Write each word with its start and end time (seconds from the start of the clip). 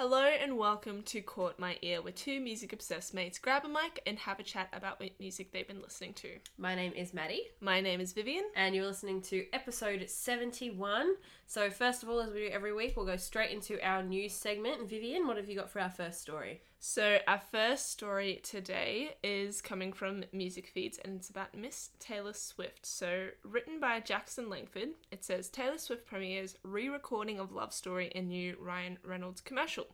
Hello 0.00 0.24
and 0.24 0.56
welcome 0.56 1.02
to 1.02 1.20
Caught 1.20 1.58
My 1.58 1.76
Ear, 1.82 2.00
where 2.00 2.10
two 2.10 2.40
music 2.40 2.72
obsessed 2.72 3.12
mates 3.12 3.38
grab 3.38 3.66
a 3.66 3.68
mic 3.68 4.00
and 4.06 4.18
have 4.20 4.40
a 4.40 4.42
chat 4.42 4.70
about 4.72 4.98
what 4.98 5.10
music 5.20 5.52
they've 5.52 5.68
been 5.68 5.82
listening 5.82 6.14
to. 6.14 6.38
My 6.56 6.74
name 6.74 6.94
is 6.94 7.12
Maddie, 7.12 7.48
My 7.60 7.82
name 7.82 8.00
is 8.00 8.14
Vivian. 8.14 8.44
and 8.56 8.74
you're 8.74 8.86
listening 8.86 9.20
to 9.20 9.44
episode 9.52 10.08
71. 10.08 11.16
So, 11.46 11.68
first 11.68 12.02
of 12.02 12.08
all, 12.08 12.18
as 12.18 12.32
we 12.32 12.46
do 12.46 12.50
every 12.50 12.72
week, 12.72 12.96
we'll 12.96 13.04
go 13.04 13.18
straight 13.18 13.50
into 13.50 13.78
our 13.86 14.02
news 14.02 14.32
segment. 14.32 14.88
Vivian, 14.88 15.26
what 15.26 15.36
have 15.36 15.50
you 15.50 15.56
got 15.58 15.68
for 15.68 15.80
our 15.80 15.90
first 15.90 16.22
story? 16.22 16.62
So, 16.82 17.18
our 17.28 17.42
first 17.52 17.90
story 17.90 18.40
today 18.42 19.14
is 19.22 19.60
coming 19.60 19.92
from 19.92 20.24
Music 20.32 20.66
Feeds 20.66 20.98
and 21.04 21.16
it's 21.16 21.28
about 21.28 21.54
Miss 21.54 21.90
Taylor 21.98 22.32
Swift. 22.32 22.86
So, 22.86 23.28
written 23.44 23.80
by 23.80 24.00
Jackson 24.00 24.48
Langford, 24.48 24.88
it 25.10 25.22
says 25.22 25.50
Taylor 25.50 25.76
Swift 25.76 26.06
premieres 26.06 26.56
re 26.62 26.88
recording 26.88 27.38
of 27.38 27.52
Love 27.52 27.74
Story 27.74 28.10
in 28.14 28.28
new 28.28 28.56
Ryan 28.58 28.96
Reynolds 29.04 29.42
commercial. 29.42 29.88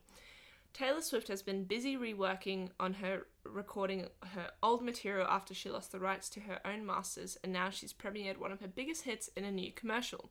Taylor 0.71 1.01
Swift 1.01 1.27
has 1.27 1.41
been 1.41 1.65
busy 1.65 1.97
reworking 1.97 2.69
on 2.79 2.93
her 2.93 3.27
recording 3.43 4.07
her 4.23 4.51
old 4.63 4.81
material 4.81 5.27
after 5.27 5.53
she 5.53 5.69
lost 5.69 5.91
the 5.91 5.99
rights 5.99 6.29
to 6.29 6.39
her 6.39 6.61
own 6.63 6.85
masters, 6.85 7.37
and 7.43 7.51
now 7.51 7.69
she's 7.69 7.91
premiered 7.91 8.37
one 8.37 8.53
of 8.53 8.61
her 8.61 8.67
biggest 8.67 9.03
hits 9.03 9.29
in 9.35 9.43
a 9.43 9.51
new 9.51 9.73
commercial. 9.73 10.29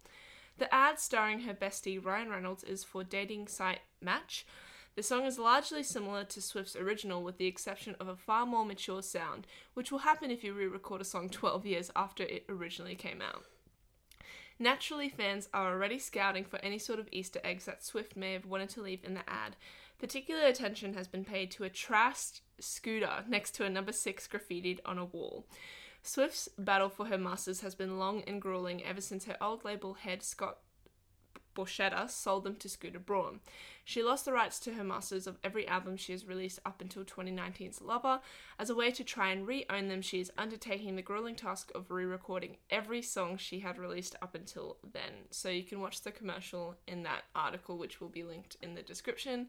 The 0.57 0.73
ad 0.75 0.99
starring 1.01 1.41
her 1.41 1.53
bestie 1.53 2.03
Ryan 2.03 2.31
Reynolds 2.31 2.65
is 2.65 2.83
for 2.83 3.05
dating 3.05 3.49
site 3.49 3.81
Match. 4.01 4.47
The 4.97 5.03
song 5.03 5.27
is 5.27 5.39
largely 5.39 5.83
similar 5.83 6.25
to 6.25 6.41
Swift's 6.41 6.75
original, 6.75 7.23
with 7.23 7.37
the 7.37 7.47
exception 7.47 7.97
of 8.01 8.09
a 8.09 8.17
far 8.17 8.47
more 8.47 8.65
mature 8.65 9.03
sound, 9.03 9.47
which 9.75 9.93
will 9.93 9.99
happen 9.99 10.31
if 10.31 10.43
you 10.43 10.55
re 10.55 10.67
record 10.67 11.03
a 11.03 11.05
song 11.05 11.29
12 11.29 11.67
years 11.67 11.91
after 11.95 12.23
it 12.23 12.47
originally 12.49 12.95
came 12.95 13.21
out. 13.21 13.45
Naturally, 14.59 15.11
fans 15.11 15.51
are 15.53 15.71
already 15.71 15.99
scouting 15.99 16.47
for 16.47 16.59
any 16.61 16.79
sort 16.79 16.99
of 16.99 17.11
Easter 17.13 17.41
eggs 17.45 17.67
that 17.67 17.85
Swift 17.85 18.17
may 18.17 18.33
have 18.33 18.47
wanted 18.47 18.71
to 18.71 18.81
leave 18.81 19.05
in 19.05 19.13
the 19.13 19.29
ad. 19.29 19.57
Particular 19.99 20.47
attention 20.47 20.95
has 20.95 21.07
been 21.07 21.27
paid 21.27 21.51
to 21.51 21.65
a 21.65 21.71
trashed 21.71 22.41
scooter 22.59 23.23
next 23.29 23.51
to 23.57 23.67
a 23.67 23.71
number 23.71 23.93
six 23.93 24.27
graffitied 24.27 24.81
on 24.87 24.97
a 24.97 25.05
wall. 25.05 25.47
Swift's 26.03 26.49
battle 26.57 26.89
for 26.89 27.07
her 27.07 27.19
masters 27.19 27.61
has 27.61 27.75
been 27.75 27.99
long 27.99 28.23
and 28.27 28.41
grueling 28.41 28.83
ever 28.83 29.03
since 29.03 29.27
her 29.27 29.37
old 29.43 29.63
label 29.63 29.93
head 29.93 30.23
Scott 30.23 30.57
Borchetta 31.57 32.09
sold 32.09 32.45
them 32.45 32.55
to 32.57 32.69
Scooter 32.69 33.01
Braun. 33.01 33.41
She 33.85 34.03
lost 34.03 34.25
the 34.25 34.33
rights 34.33 34.59
to 34.61 34.75
her 34.75 34.85
masters 34.85 35.27
of 35.27 35.39
every 35.43 35.67
album 35.67 35.97
she 35.97 36.13
has 36.13 36.27
released 36.27 36.59
up 36.67 36.81
until 36.81 37.05
2019's 37.05 37.81
Lover. 37.81 38.21
As 38.59 38.71
a 38.71 38.75
way 38.75 38.91
to 38.91 39.03
try 39.03 39.31
and 39.31 39.47
re 39.47 39.65
own 39.71 39.89
them, 39.89 40.03
she 40.03 40.21
is 40.21 40.33
undertaking 40.37 40.97
the 40.97 41.03
grueling 41.03 41.37
task 41.37 41.71
of 41.75 41.91
re 41.91 42.05
recording 42.05 42.57
every 42.71 43.03
song 43.03 43.37
she 43.37 43.61
had 43.61 43.79
released 43.79 44.15
up 44.21 44.35
until 44.35 44.77
then. 44.93 45.13
So 45.31 45.49
you 45.49 45.63
can 45.63 45.81
watch 45.81 46.03
the 46.03 46.13
commercial 46.13 46.77
in 46.87 47.03
that 47.05 47.23
article, 47.35 47.79
which 47.79 48.01
will 48.01 48.09
be 48.09 48.25
linked 48.25 48.57
in 48.63 48.75
the 48.75 48.83
description. 48.83 49.49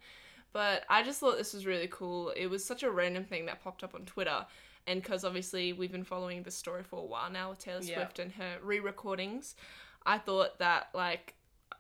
But 0.53 0.85
I 0.89 1.03
just 1.03 1.19
thought 1.19 1.37
this 1.37 1.53
was 1.53 1.65
really 1.65 1.89
cool. 1.91 2.29
It 2.29 2.47
was 2.47 2.63
such 2.63 2.83
a 2.83 2.89
random 2.89 3.25
thing 3.25 3.45
that 3.47 3.63
popped 3.63 3.83
up 3.83 3.93
on 3.93 4.05
Twitter. 4.05 4.45
And 4.85 5.01
because 5.01 5.25
obviously 5.25 5.73
we've 5.73 5.91
been 5.91 6.05
following 6.05 6.43
the 6.43 6.51
story 6.51 6.83
for 6.83 6.99
a 6.99 7.05
while 7.05 7.29
now 7.29 7.49
with 7.49 7.59
Taylor 7.59 7.81
Yeah. 7.81 7.95
Swift 7.95 8.19
and 8.19 8.31
her 8.33 8.57
re 8.63 8.79
recordings, 8.79 9.55
I 10.05 10.17
thought 10.17 10.59
that, 10.59 10.87
like, 10.93 11.33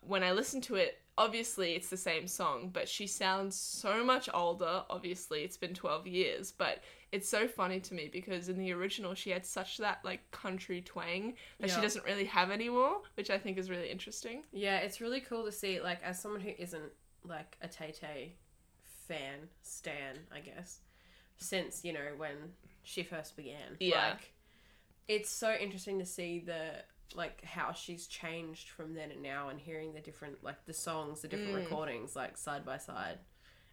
when 0.07 0.23
I 0.23 0.31
listen 0.31 0.61
to 0.61 0.75
it, 0.75 0.99
obviously 1.17 1.73
it's 1.73 1.89
the 1.89 1.97
same 1.97 2.27
song, 2.27 2.69
but 2.71 2.87
she 2.87 3.07
sounds 3.07 3.55
so 3.55 4.03
much 4.03 4.29
older. 4.33 4.83
Obviously, 4.89 5.43
it's 5.43 5.57
been 5.57 5.73
12 5.73 6.07
years, 6.07 6.51
but 6.51 6.83
it's 7.11 7.27
so 7.27 7.47
funny 7.47 7.79
to 7.79 7.93
me 7.93 8.09
because 8.11 8.49
in 8.49 8.57
the 8.57 8.73
original 8.73 9.13
she 9.13 9.29
had 9.29 9.45
such 9.45 9.77
that 9.77 9.99
like 10.03 10.29
country 10.31 10.81
twang 10.81 11.33
that 11.59 11.69
she 11.69 11.81
doesn't 11.81 12.05
really 12.05 12.25
have 12.25 12.51
anymore, 12.51 13.01
which 13.15 13.29
I 13.29 13.37
think 13.37 13.57
is 13.57 13.69
really 13.69 13.89
interesting. 13.89 14.43
Yeah, 14.51 14.77
it's 14.77 15.01
really 15.01 15.21
cool 15.21 15.45
to 15.45 15.51
see, 15.51 15.79
like, 15.81 16.03
as 16.03 16.21
someone 16.21 16.41
who 16.41 16.51
isn't, 16.57 16.91
like, 17.23 17.57
a 17.61 17.67
Tay 17.67 17.91
Tay 17.91 18.33
fan, 19.07 19.49
stan, 19.61 20.19
I 20.33 20.39
guess, 20.39 20.79
since, 21.37 21.83
you 21.83 21.93
know, 21.93 22.11
when 22.17 22.35
she 22.83 23.03
first 23.03 23.35
began. 23.35 23.77
Yeah. 23.79 24.09
Like, 24.09 24.33
it's 25.07 25.29
so 25.29 25.53
interesting 25.53 25.99
to 25.99 26.05
see 26.05 26.39
the, 26.39 26.83
like, 27.15 27.43
how 27.43 27.71
she's 27.73 28.07
changed 28.07 28.69
from 28.69 28.93
then 28.95 29.11
and 29.11 29.21
now 29.23 29.49
and 29.49 29.59
hearing 29.59 29.93
the 29.93 29.99
different, 30.01 30.43
like, 30.43 30.65
the 30.65 30.73
songs, 30.73 31.21
the 31.21 31.27
different 31.27 31.53
Mm. 31.53 31.63
recordings, 31.63 32.15
like, 32.15 32.37
side 32.37 32.65
by 32.65 32.77
side. 32.77 33.19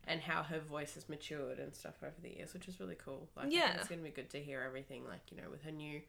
And 0.06 0.20
how 0.20 0.42
her 0.42 0.60
voice 0.60 0.94
has 0.96 1.08
matured 1.08 1.58
and 1.58 1.74
stuff 1.74 2.02
over 2.02 2.20
the 2.22 2.28
years, 2.36 2.52
which 2.52 2.68
is 2.68 2.78
really 2.78 2.94
cool. 2.96 3.30
Like, 3.36 3.50
Yeah. 3.50 3.74
it's 3.74 3.88
gonna 3.88 4.02
be 4.02 4.10
good 4.10 4.28
to 4.30 4.42
hear 4.42 4.60
everything, 4.62 5.06
like 5.08 5.30
you 5.30 5.36
know, 5.40 5.48
with 5.50 5.62
her 5.62 5.70
new, 5.72 6.02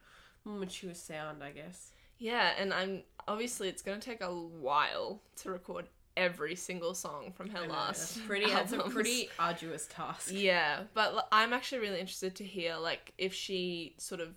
mature 0.43 0.93
sound, 0.93 1.43
I 1.43 1.51
guess. 1.51 1.91
Yeah, 2.17 2.53
and 2.57 2.73
I'm 2.73 3.03
obviously 3.27 3.67
it's 3.69 3.81
going 3.81 3.99
to 3.99 4.05
take 4.09 4.21
a 4.21 4.33
while 4.33 5.21
to 5.37 5.51
record 5.51 5.87
every 6.15 6.55
single 6.55 6.93
song 6.93 7.33
from 7.33 7.49
her 7.49 7.67
know, 7.67 7.73
last. 7.73 8.15
that's 8.15 8.25
pretty. 8.27 8.45
It's 8.45 8.71
a 8.71 8.79
pretty 8.79 9.29
arduous 9.37 9.87
task. 9.87 10.29
Yeah, 10.31 10.83
but 10.93 11.27
i'm 11.31 11.51
actually 11.51 11.79
really 11.79 11.99
interested 11.99 12.35
to 12.37 12.43
hear 12.45 12.75
like 12.77 13.13
if 13.17 13.33
she 13.33 13.95
sort 13.97 14.21
of 14.21 14.29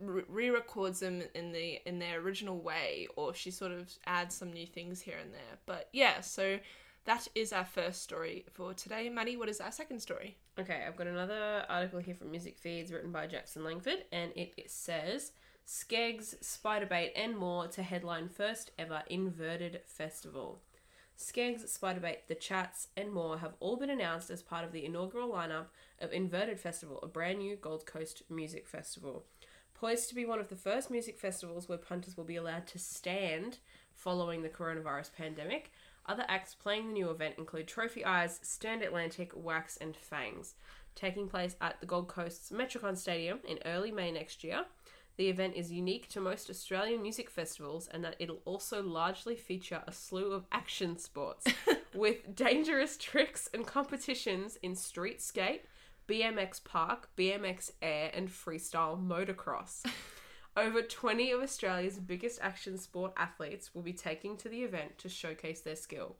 re-records 0.00 1.00
them 1.00 1.22
in 1.34 1.52
the 1.52 1.80
in 1.86 1.98
their 1.98 2.20
original 2.20 2.58
way, 2.58 3.06
or 3.16 3.34
she 3.34 3.50
sort 3.50 3.72
of 3.72 3.92
adds 4.06 4.34
some 4.34 4.52
new 4.52 4.66
things 4.66 5.00
here 5.00 5.18
and 5.20 5.32
there. 5.32 5.58
But 5.66 5.88
yeah, 5.92 6.20
so 6.20 6.58
that 7.04 7.28
is 7.34 7.52
our 7.52 7.64
first 7.64 8.02
story 8.02 8.44
for 8.52 8.74
today. 8.74 9.08
Maddie, 9.08 9.36
what 9.36 9.48
is 9.48 9.60
our 9.60 9.72
second 9.72 10.00
story? 10.00 10.36
Okay, 10.58 10.84
I've 10.86 10.96
got 10.96 11.06
another 11.06 11.64
article 11.68 11.98
here 11.98 12.14
from 12.14 12.30
Music 12.30 12.58
Feeds 12.58 12.92
written 12.92 13.12
by 13.12 13.26
Jackson 13.26 13.64
Langford, 13.64 14.04
and 14.12 14.32
it, 14.34 14.54
it 14.56 14.70
says 14.70 15.32
Skegss, 15.66 16.36
Spiderbait, 16.42 17.10
and 17.16 17.36
more 17.36 17.66
to 17.68 17.82
headline 17.82 18.28
first 18.28 18.70
ever 18.78 19.02
inverted 19.08 19.80
festival. 19.86 20.60
Skegss, 21.18 21.78
Spiderbait, 21.78 22.26
The 22.26 22.34
Chats, 22.34 22.88
and 22.96 23.12
more 23.12 23.38
have 23.38 23.54
all 23.60 23.76
been 23.76 23.90
announced 23.90 24.30
as 24.30 24.42
part 24.42 24.64
of 24.64 24.72
the 24.72 24.84
inaugural 24.84 25.30
lineup 25.30 25.66
of 26.00 26.12
Inverted 26.12 26.58
Festival, 26.58 26.98
a 27.02 27.06
brand 27.06 27.38
new 27.38 27.56
Gold 27.56 27.86
Coast 27.86 28.22
music 28.28 28.66
festival. 28.66 29.24
Poised 29.74 30.08
to 30.08 30.14
be 30.14 30.24
one 30.24 30.38
of 30.38 30.48
the 30.48 30.56
first 30.56 30.90
music 30.90 31.18
festivals 31.18 31.68
where 31.68 31.78
punters 31.78 32.16
will 32.16 32.24
be 32.24 32.36
allowed 32.36 32.66
to 32.68 32.78
stand 32.78 33.58
following 33.94 34.42
the 34.42 34.48
coronavirus 34.48 35.12
pandemic, 35.14 35.72
other 36.06 36.24
acts 36.28 36.54
playing 36.54 36.88
the 36.88 36.92
new 36.92 37.10
event 37.10 37.36
include 37.38 37.66
Trophy 37.66 38.04
Eyes, 38.04 38.38
Stand 38.42 38.82
Atlantic, 38.82 39.32
WAAX, 39.34 39.78
and 39.80 39.96
Fangs. 39.96 40.54
Taking 40.94 41.28
place 41.28 41.56
at 41.60 41.80
the 41.80 41.86
Gold 41.86 42.08
Coast's 42.08 42.50
Metricon 42.50 42.96
Stadium 42.96 43.38
in 43.48 43.58
early 43.64 43.90
May 43.90 44.12
next 44.12 44.44
year. 44.44 44.64
The 45.16 45.28
event 45.28 45.54
is 45.54 45.72
unique 45.72 46.08
to 46.08 46.20
most 46.20 46.50
Australian 46.50 47.00
music 47.00 47.30
festivals 47.30 47.88
and 47.88 48.04
that 48.04 48.16
it'll 48.18 48.42
also 48.44 48.82
largely 48.82 49.36
feature 49.36 49.82
a 49.86 49.92
slew 49.92 50.32
of 50.32 50.44
action 50.52 50.98
sports 50.98 51.46
with 51.94 52.34
dangerous 52.34 52.96
tricks 52.96 53.48
and 53.54 53.66
competitions 53.66 54.58
in 54.62 54.74
street 54.74 55.22
skate, 55.22 55.64
BMX 56.08 56.62
park, 56.62 57.08
BMX 57.16 57.70
air, 57.80 58.10
and 58.12 58.28
freestyle 58.28 59.00
motocross. 59.00 59.84
Over 60.56 60.82
20 60.82 61.32
of 61.32 61.42
Australia's 61.42 61.98
biggest 61.98 62.38
action 62.40 62.78
sport 62.78 63.12
athletes 63.16 63.74
will 63.74 63.82
be 63.82 63.92
taking 63.92 64.36
to 64.36 64.48
the 64.48 64.62
event 64.62 64.98
to 64.98 65.08
showcase 65.08 65.60
their 65.60 65.76
skill. 65.76 66.16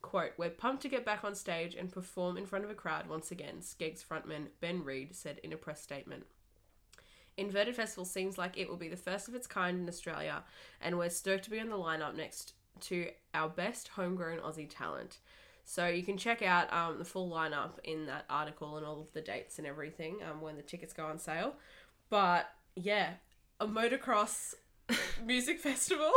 Quote, 0.00 0.32
We're 0.36 0.50
pumped 0.50 0.82
to 0.82 0.88
get 0.88 1.04
back 1.04 1.24
on 1.24 1.34
stage 1.34 1.74
and 1.74 1.90
perform 1.90 2.36
in 2.36 2.46
front 2.46 2.64
of 2.64 2.70
a 2.70 2.74
crowd 2.74 3.08
once 3.08 3.30
again, 3.30 3.56
Skegss 3.60 4.04
frontman 4.04 4.48
Ben 4.60 4.84
Reed 4.84 5.14
said 5.16 5.40
in 5.42 5.52
a 5.52 5.56
press 5.56 5.82
statement. 5.82 6.24
Inverted 7.36 7.74
Festival 7.74 8.04
seems 8.04 8.38
like 8.38 8.56
it 8.56 8.68
will 8.68 8.76
be 8.76 8.88
the 8.88 8.96
first 8.96 9.26
of 9.26 9.34
its 9.34 9.46
kind 9.46 9.80
in 9.80 9.88
Australia, 9.88 10.44
and 10.80 10.96
we're 10.96 11.10
stoked 11.10 11.44
to 11.44 11.50
be 11.50 11.58
on 11.58 11.70
the 11.70 11.76
lineup 11.76 12.14
next 12.14 12.52
to 12.80 13.08
our 13.32 13.48
best 13.48 13.88
homegrown 13.88 14.38
Aussie 14.38 14.70
talent. 14.70 15.18
So 15.64 15.86
you 15.86 16.02
can 16.02 16.18
check 16.18 16.42
out 16.42 16.72
um, 16.72 16.98
the 16.98 17.04
full 17.04 17.30
lineup 17.30 17.72
in 17.84 18.06
that 18.06 18.26
article 18.28 18.76
and 18.76 18.86
all 18.86 19.00
of 19.00 19.12
the 19.12 19.20
dates 19.22 19.58
and 19.58 19.66
everything 19.66 20.18
um, 20.30 20.40
when 20.40 20.56
the 20.56 20.62
tickets 20.62 20.92
go 20.92 21.06
on 21.06 21.18
sale. 21.18 21.54
But 22.10 22.50
yeah, 22.76 23.14
a 23.60 23.66
motocross 23.66 24.54
music 25.24 25.58
festival. 25.58 26.12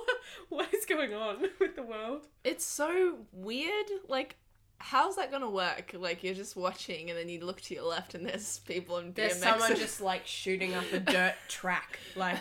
what 0.48 0.72
is 0.74 0.84
going 0.84 1.14
on 1.14 1.40
with 1.60 1.76
the 1.76 1.82
world? 1.82 2.26
It's 2.44 2.64
so 2.64 3.18
weird. 3.32 3.86
Like, 4.08 4.36
how's 4.80 5.16
that 5.16 5.30
gonna 5.30 5.48
work? 5.50 5.94
Like, 5.96 6.24
you're 6.24 6.34
just 6.34 6.56
watching, 6.56 7.10
and 7.10 7.18
then 7.18 7.28
you 7.28 7.44
look 7.44 7.60
to 7.62 7.74
your 7.74 7.84
left, 7.84 8.14
and 8.14 8.26
there's 8.26 8.58
people 8.60 8.98
in 8.98 9.12
There's 9.12 9.36
someone 9.36 9.76
just 9.76 10.00
like 10.00 10.26
shooting 10.26 10.74
up 10.74 10.84
a 10.92 10.98
dirt 11.16 11.34
track, 11.48 11.98
like 12.16 12.38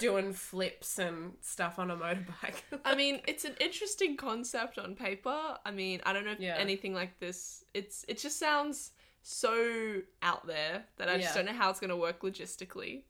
doing 0.00 0.32
flips 0.32 0.98
and 0.98 1.34
stuff 1.40 1.78
on 1.78 1.90
a 1.90 1.96
motorbike. 1.96 2.62
I 2.84 2.94
mean, 2.96 3.20
it's 3.28 3.44
an 3.44 3.54
interesting 3.60 4.16
concept 4.16 4.78
on 4.78 4.94
paper. 4.96 5.56
I 5.64 5.70
mean, 5.70 6.00
I 6.04 6.12
don't 6.12 6.24
know 6.24 6.32
if 6.32 6.40
Yeah. 6.40 6.56
anything 6.58 6.94
like 6.94 7.20
this. 7.20 7.64
It's 7.74 8.04
it 8.08 8.18
just 8.18 8.38
sounds 8.38 8.92
so 9.22 10.00
out 10.22 10.46
there 10.46 10.84
that 10.96 11.08
I 11.08 11.16
just 11.18 11.28
Yeah. 11.36 11.42
don't 11.42 11.52
know 11.52 11.58
how 11.58 11.70
it's 11.70 11.78
gonna 11.78 11.96
work 11.96 12.22
logistically. 12.22 13.04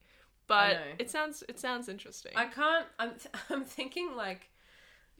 But 0.49 0.77
it 0.99 1.09
sounds 1.11 1.43
it 1.49 1.59
sounds 1.59 1.89
interesting. 1.89 2.33
I 2.35 2.47
can't. 2.47 2.87
I'm. 2.99 3.13
I'm 3.49 3.65
thinking 3.65 4.15
like, 4.17 4.51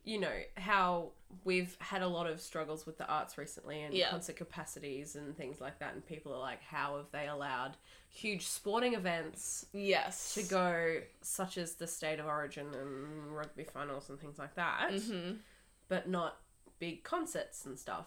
you 0.05 0.19
know 0.19 0.33
how 0.57 1.11
we've 1.45 1.77
had 1.81 2.03
a 2.03 2.09
lot 2.09 2.27
of 2.27 2.41
struggles 2.41 2.85
with 2.87 2.99
the 2.99 3.07
arts 3.07 3.39
recently 3.39 3.83
and 3.83 3.95
Yeah. 3.95 4.11
concert 4.11 4.37
capacities 4.37 5.17
and 5.17 5.37
things 5.37 5.61
like 5.61 5.79
that, 5.79 5.95
and 5.95 6.05
people 6.05 6.33
are 6.35 6.39
like, 6.41 6.63
how 6.63 6.97
have 6.99 7.07
they 7.13 7.27
allowed 7.29 7.77
huge 8.11 8.47
sporting 8.47 8.95
events 8.95 9.65
yes. 9.73 10.35
to 10.35 10.43
go, 10.43 11.01
such 11.23 11.57
as 11.57 11.75
the 11.77 11.87
state 11.87 12.19
of 12.21 12.27
origin 12.27 12.67
and 12.75 13.35
rugby 13.35 13.65
finals 13.65 14.11
and 14.11 14.21
things 14.21 14.39
like 14.39 14.55
that, 14.57 14.91
Mhm. 14.93 15.39
but 15.89 16.09
not 16.09 16.37
big 16.79 17.03
concerts 17.05 17.65
and 17.65 17.79
stuff. 17.79 18.07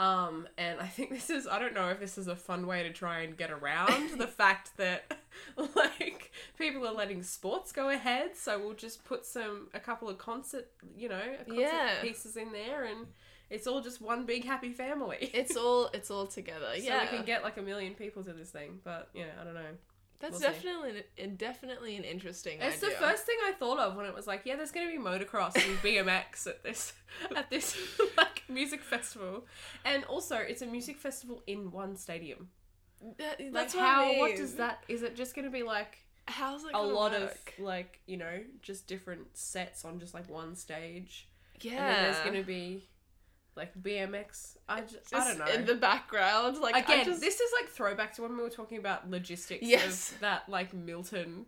Um, 0.00 0.48
and 0.56 0.80
I 0.80 0.86
think 0.86 1.10
this 1.10 1.28
is 1.28 1.46
I 1.46 1.58
don't 1.58 1.74
know 1.74 1.90
if 1.90 2.00
this 2.00 2.16
is 2.16 2.26
a 2.26 2.34
fun 2.34 2.66
way 2.66 2.82
to 2.82 2.90
try 2.90 3.20
and 3.20 3.36
get 3.36 3.50
around 3.50 4.18
the 4.18 4.26
fact 4.42 4.76
that 4.78 5.12
like 5.76 6.32
people 6.58 6.86
are 6.88 6.94
letting 6.94 7.22
sports 7.22 7.70
go 7.70 7.90
ahead, 7.90 8.34
so 8.34 8.58
we'll 8.58 8.72
just 8.72 9.04
put 9.04 9.26
some 9.26 9.68
a 9.74 9.78
couple 9.78 10.08
of 10.08 10.16
concert, 10.16 10.68
you 10.96 11.10
know, 11.10 11.20
concert 11.46 11.60
Yeah. 11.60 12.00
pieces 12.00 12.36
in 12.38 12.50
there 12.50 12.84
and 12.84 13.08
it's 13.50 13.66
all 13.66 13.82
just 13.82 14.00
one 14.00 14.24
big 14.24 14.44
happy 14.44 14.72
family. 14.72 15.30
It's 15.34 15.54
all 15.56 15.90
it's 15.92 16.10
all 16.10 16.26
together. 16.26 16.68
so 16.76 16.82
yeah, 16.82 17.02
we 17.02 17.08
can 17.18 17.26
get 17.26 17.42
like 17.42 17.58
a 17.58 17.62
million 17.62 17.94
people 17.94 18.24
to 18.24 18.32
this 18.32 18.48
thing, 18.50 18.78
but 18.82 19.10
yeah, 19.12 19.24
I 19.38 19.44
don't 19.44 19.54
know. 19.54 19.76
That's 20.20 20.32
we'll 20.32 20.40
definitely 20.40 21.02
an, 21.18 21.36
definitely 21.36 21.96
an 21.96 22.04
interesting. 22.04 22.58
It's 22.60 22.82
idea. 22.82 22.90
the 22.98 23.04
first 23.06 23.24
thing 23.24 23.36
I 23.44 23.52
thought 23.52 23.78
of 23.78 23.96
when 23.96 24.06
it 24.06 24.14
was 24.14 24.26
like, 24.26 24.42
yeah, 24.44 24.56
there's 24.56 24.70
going 24.70 24.86
to 24.88 24.96
be 24.96 25.02
motocross 25.02 25.54
and 25.56 25.78
BMX 25.82 26.46
at 26.46 26.62
this 26.62 26.92
at 27.34 27.50
this 27.50 27.76
like 28.16 28.42
music 28.48 28.82
festival, 28.82 29.46
and 29.84 30.04
also 30.04 30.36
it's 30.36 30.62
a 30.62 30.66
music 30.66 30.98
festival 30.98 31.42
in 31.46 31.70
one 31.70 31.96
stadium. 31.96 32.48
That- 33.18 33.40
Like 33.40 33.52
that's 33.52 33.74
how? 33.74 34.04
what, 34.06 34.14
I 34.14 34.18
What 34.18 34.36
does 34.36 34.54
that? 34.56 34.84
Is 34.88 35.02
it 35.02 35.16
just 35.16 35.34
going 35.34 35.46
to 35.46 35.50
be 35.50 35.62
like 35.62 35.98
How's 36.28 36.64
it 36.64 36.70
a 36.74 36.80
lot 36.82 37.12
work? 37.12 37.54
of 37.58 37.64
like 37.64 38.00
you 38.06 38.16
know 38.18 38.40
just 38.62 38.86
different 38.86 39.36
sets 39.36 39.84
on 39.84 39.98
just 39.98 40.12
like 40.14 40.28
one 40.28 40.54
stage, 40.54 41.28
yeah? 41.60 41.72
and 41.72 41.78
then 41.80 42.02
there's 42.04 42.20
going 42.24 42.36
to 42.36 42.46
be 42.46 42.84
like 43.60 43.74
BMX. 43.82 44.56
I 44.70 44.80
just, 44.80 45.14
I 45.14 45.28
don't 45.28 45.38
know. 45.38 45.46
in 45.52 45.66
the 45.66 45.74
background. 45.74 46.56
Like 46.58 46.74
I 46.76 46.78
Again, 46.78 47.04
just... 47.04 47.20
this 47.20 47.40
is 47.40 47.50
like 47.60 47.68
throwback 47.68 48.14
to 48.14 48.22
when 48.22 48.34
we 48.34 48.42
were 48.42 48.48
talking 48.48 48.78
about 48.78 49.10
logistics 49.10 49.66
Yes. 49.66 50.12
of 50.12 50.20
that 50.20 50.48
like 50.48 50.72
Milton 50.72 51.44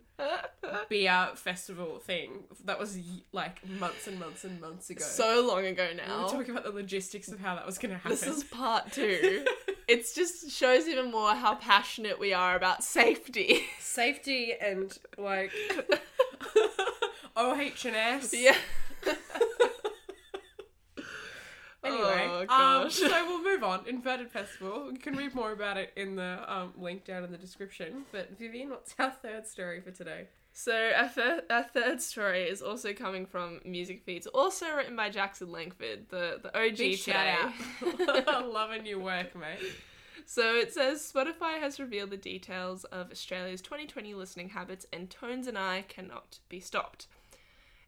beer 0.89 1.29
festival 1.33 1.97
thing 1.97 2.43
that 2.65 2.77
was 2.77 2.99
like 3.31 3.67
months 3.67 4.07
and 4.07 4.19
months 4.19 4.43
and 4.43 4.61
months 4.61 4.91
ago. 4.91 5.03
so 5.03 5.43
long 5.47 5.65
ago 5.65 5.87
now. 5.97 6.17
we 6.19 6.23
were 6.25 6.29
talking 6.29 6.51
about 6.51 6.65
the 6.65 6.71
logistics 6.71 7.29
of 7.29 7.39
how 7.39 7.55
that 7.55 7.65
was 7.65 7.79
going 7.79 7.89
to 7.91 7.97
happen. 7.97 8.11
This 8.11 8.27
is 8.27 8.43
part 8.43 8.91
two. 8.91 9.43
it 9.87 10.05
just 10.13 10.51
shows 10.51 10.87
even 10.87 11.09
more 11.09 11.33
how 11.33 11.55
passionate 11.55 12.19
we 12.19 12.31
are 12.31 12.55
about 12.55 12.83
safety. 12.83 13.63
safety 13.79 14.53
and 14.61 14.95
like 15.17 15.51
OH&S. 17.35 18.33
yeah. 18.37 18.55
Anyway, 22.49 22.55
Oh, 22.79 22.83
um, 22.83 22.89
so 22.89 23.07
we'll 23.27 23.43
move 23.51 23.63
on. 23.63 23.87
Inverted 23.87 24.31
Festival. 24.31 24.91
You 24.91 24.97
can 24.99 25.15
read 25.15 25.33
more 25.35 25.51
about 25.51 25.77
it 25.77 25.91
in 25.95 26.15
the 26.15 26.39
um, 26.47 26.73
link 26.77 27.05
down 27.05 27.23
in 27.23 27.31
the 27.31 27.37
description. 27.37 28.05
But 28.11 28.37
Vivian, 28.37 28.69
what's 28.69 28.93
our 28.99 29.11
third 29.11 29.45
story 29.47 29.81
for 29.81 29.91
today? 29.91 30.27
So 30.55 30.91
our, 30.95 31.07
thir- 31.07 31.43
our 31.49 31.63
third 31.63 31.99
story 32.01 32.43
is 32.43 32.61
also 32.61 32.93
coming 32.93 33.25
from 33.25 33.59
Music 33.65 34.03
Feeds, 34.05 34.27
also 34.27 34.67
written 34.75 34.95
by 34.95 35.09
Jackson 35.09 35.51
Langford, 35.51 36.09
the 36.09 36.39
the 36.43 36.49
OG 36.55 36.77
Big 36.77 36.99
today. 36.99 37.13
shout 37.13 37.53
out. 38.27 38.45
Loving 38.53 38.85
your 38.85 38.99
work, 38.99 39.35
mate. 39.35 39.57
So 40.25 40.55
it 40.55 40.71
says 40.71 41.11
Spotify 41.13 41.59
has 41.59 41.79
revealed 41.79 42.11
the 42.11 42.17
details 42.17 42.83
of 42.85 43.11
Australia's 43.11 43.61
2020 43.61 44.13
listening 44.13 44.49
habits, 44.49 44.85
and 44.93 45.09
Tones 45.09 45.47
and 45.47 45.57
I 45.57 45.85
cannot 45.89 46.37
be 46.49 46.59
stopped. 46.59 47.07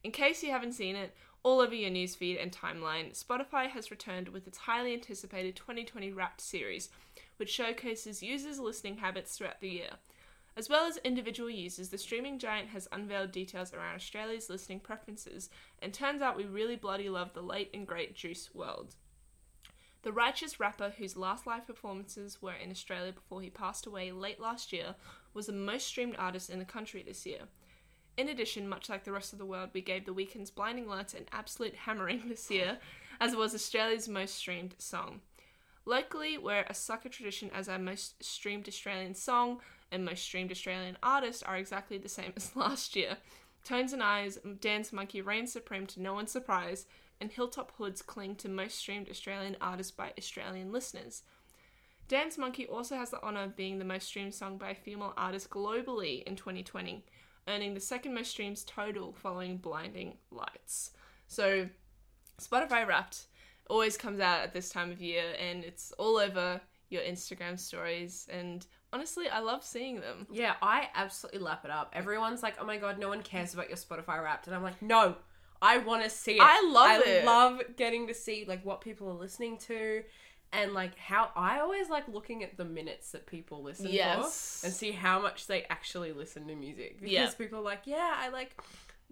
In 0.03 0.11
case 0.11 0.43
you 0.43 0.51
haven't 0.51 0.73
seen 0.73 0.95
it, 0.95 1.15
all 1.45 1.61
over 1.61 1.75
your 1.75 1.91
newsfeed 1.91 2.41
and 2.41 2.51
timeline, 2.51 3.13
Spotify 3.13 3.69
has 3.69 3.91
returned 3.91 4.29
with 4.29 4.47
its 4.47 4.57
highly 4.57 4.93
anticipated 4.93 5.55
2020 5.55 6.11
Wrapped 6.11 6.41
series, 6.41 6.89
which 7.37 7.51
showcases 7.51 8.23
users' 8.23 8.59
listening 8.59 8.97
habits 8.97 9.37
throughout 9.37 9.61
the 9.61 9.69
year. 9.69 9.91
As 10.57 10.69
well 10.69 10.87
as 10.87 10.97
individual 11.03 11.51
users, 11.51 11.89
the 11.89 11.99
streaming 11.99 12.39
giant 12.39 12.69
has 12.69 12.87
unveiled 12.91 13.31
details 13.31 13.75
around 13.75 13.93
Australia's 13.93 14.49
listening 14.49 14.79
preferences, 14.79 15.51
and 15.83 15.93
turns 15.93 16.19
out 16.19 16.35
we 16.35 16.45
really 16.45 16.77
bloody 16.77 17.09
love 17.09 17.35
the 17.35 17.43
late 17.43 17.69
and 17.75 17.85
great 17.85 18.15
Juice 18.15 18.49
WRLD. 18.55 18.95
The 20.01 20.11
righteous 20.11 20.59
rapper, 20.59 20.93
whose 20.97 21.15
last 21.15 21.45
live 21.45 21.67
performances 21.67 22.41
were 22.41 22.53
in 22.53 22.71
Australia 22.71 23.11
before 23.11 23.41
he 23.41 23.51
passed 23.51 23.85
away 23.85 24.11
late 24.11 24.39
last 24.39 24.73
year, 24.73 24.95
was 25.35 25.45
the 25.45 25.53
most 25.53 25.85
streamed 25.85 26.15
artist 26.17 26.49
in 26.49 26.57
the 26.57 26.65
country 26.65 27.03
this 27.05 27.23
year. 27.27 27.41
In 28.17 28.29
addition, 28.29 28.69
much 28.69 28.89
like 28.89 29.03
the 29.03 29.11
rest 29.11 29.33
of 29.33 29.39
the 29.39 29.45
world, 29.45 29.71
we 29.73 29.81
gave 29.81 30.05
The 30.05 30.13
Weeknd's 30.13 30.49
Blinding 30.49 30.87
Lights 30.87 31.13
an 31.13 31.25
absolute 31.31 31.75
hammering 31.75 32.23
this 32.29 32.49
year, 32.49 32.77
as 33.19 33.33
it 33.33 33.39
was 33.39 33.53
Australia's 33.53 34.07
most 34.07 34.35
streamed 34.35 34.75
song. 34.77 35.21
Locally, 35.85 36.37
we're 36.37 36.65
a 36.67 36.73
sucker 36.73 37.09
tradition 37.09 37.51
as 37.53 37.69
our 37.69 37.77
most 37.77 38.23
streamed 38.23 38.67
Australian 38.67 39.13
song 39.13 39.59
and 39.91 40.03
most 40.03 40.23
streamed 40.23 40.51
Australian 40.51 40.97
artist 41.03 41.43
are 41.45 41.57
exactly 41.57 41.97
the 41.97 42.09
same 42.09 42.33
as 42.37 42.55
last 42.55 42.95
year. 42.95 43.17
Tones 43.63 43.93
and 43.93 44.03
I's 44.03 44.37
Dance 44.61 44.93
Monkey 44.93 45.21
reigns 45.21 45.51
supreme 45.51 45.85
to 45.87 46.01
no 46.01 46.13
one's 46.13 46.31
surprise, 46.31 46.85
and 47.19 47.31
Hilltop 47.31 47.71
Hoods 47.77 48.01
cling 48.01 48.35
to 48.35 48.49
most 48.49 48.77
streamed 48.77 49.09
Australian 49.09 49.57
artist 49.59 49.97
by 49.97 50.13
Australian 50.17 50.71
listeners. 50.71 51.23
Dance 52.07 52.37
Monkey 52.37 52.67
also 52.67 52.95
has 52.95 53.09
the 53.09 53.21
honour 53.23 53.43
of 53.43 53.55
being 53.55 53.79
the 53.79 53.85
most 53.85 54.07
streamed 54.07 54.35
song 54.35 54.57
by 54.57 54.69
a 54.69 54.75
female 54.75 55.13
artist 55.17 55.49
globally 55.49 56.23
in 56.23 56.35
2020, 56.35 57.03
earning 57.47 57.73
the 57.73 57.79
second 57.79 58.13
most 58.13 58.31
streams 58.31 58.63
total 58.63 59.13
following 59.13 59.57
Blinding 59.57 60.17
Lights. 60.31 60.91
So, 61.27 61.69
Spotify 62.41 62.85
Wrapped 62.87 63.27
always 63.69 63.97
comes 63.97 64.19
out 64.19 64.41
at 64.41 64.53
this 64.53 64.69
time 64.69 64.91
of 64.91 65.01
year 65.01 65.23
and 65.39 65.63
it's 65.63 65.91
all 65.93 66.17
over 66.17 66.61
your 66.89 67.01
Instagram 67.01 67.59
stories. 67.59 68.27
And 68.31 68.65
honestly, 68.93 69.27
I 69.27 69.39
love 69.39 69.63
seeing 69.63 69.99
them. 70.01 70.27
Yeah, 70.31 70.55
I 70.61 70.89
absolutely 70.93 71.41
lap 71.41 71.65
it 71.65 71.71
up. 71.71 71.91
Everyone's 71.93 72.43
like, 72.43 72.55
"Oh 72.59 72.65
my 72.65 72.77
god, 72.77 72.99
no 72.99 73.09
one 73.09 73.21
cares 73.21 73.53
about 73.53 73.69
your 73.69 73.77
Spotify 73.77 74.23
Wrapped," 74.23 74.47
and 74.47 74.55
I'm 74.55 74.63
like, 74.63 74.81
"No, 74.81 75.15
I 75.61 75.77
want 75.79 76.03
to 76.03 76.09
see 76.09 76.35
it. 76.35 76.41
I 76.41 76.69
love 76.69 77.01
I 77.05 77.09
it. 77.09 77.25
love 77.25 77.61
getting 77.75 78.07
to 78.07 78.13
see 78.13 78.45
like 78.47 78.63
what 78.65 78.81
people 78.81 79.09
are 79.09 79.13
listening 79.13 79.57
to, 79.59 80.03
and 80.53 80.73
like 80.73 80.97
how 80.97 81.31
I 81.35 81.59
always 81.59 81.89
like 81.89 82.07
looking 82.07 82.43
at 82.43 82.57
the 82.57 82.65
minutes 82.65 83.11
that 83.11 83.25
people 83.25 83.61
listen 83.63 83.87
Yes. 83.89 84.59
for 84.61 84.67
and 84.67 84.75
see 84.75 84.91
how 84.91 85.19
much 85.21 85.47
they 85.47 85.63
actually 85.69 86.11
listen 86.13 86.47
to 86.47 86.55
music. 86.55 86.99
Because 86.99 87.11
Yeah. 87.11 87.29
people 87.37 87.59
are 87.59 87.63
like, 87.63 87.81
"Yeah, 87.85 88.13
I 88.17 88.29
like." 88.29 88.59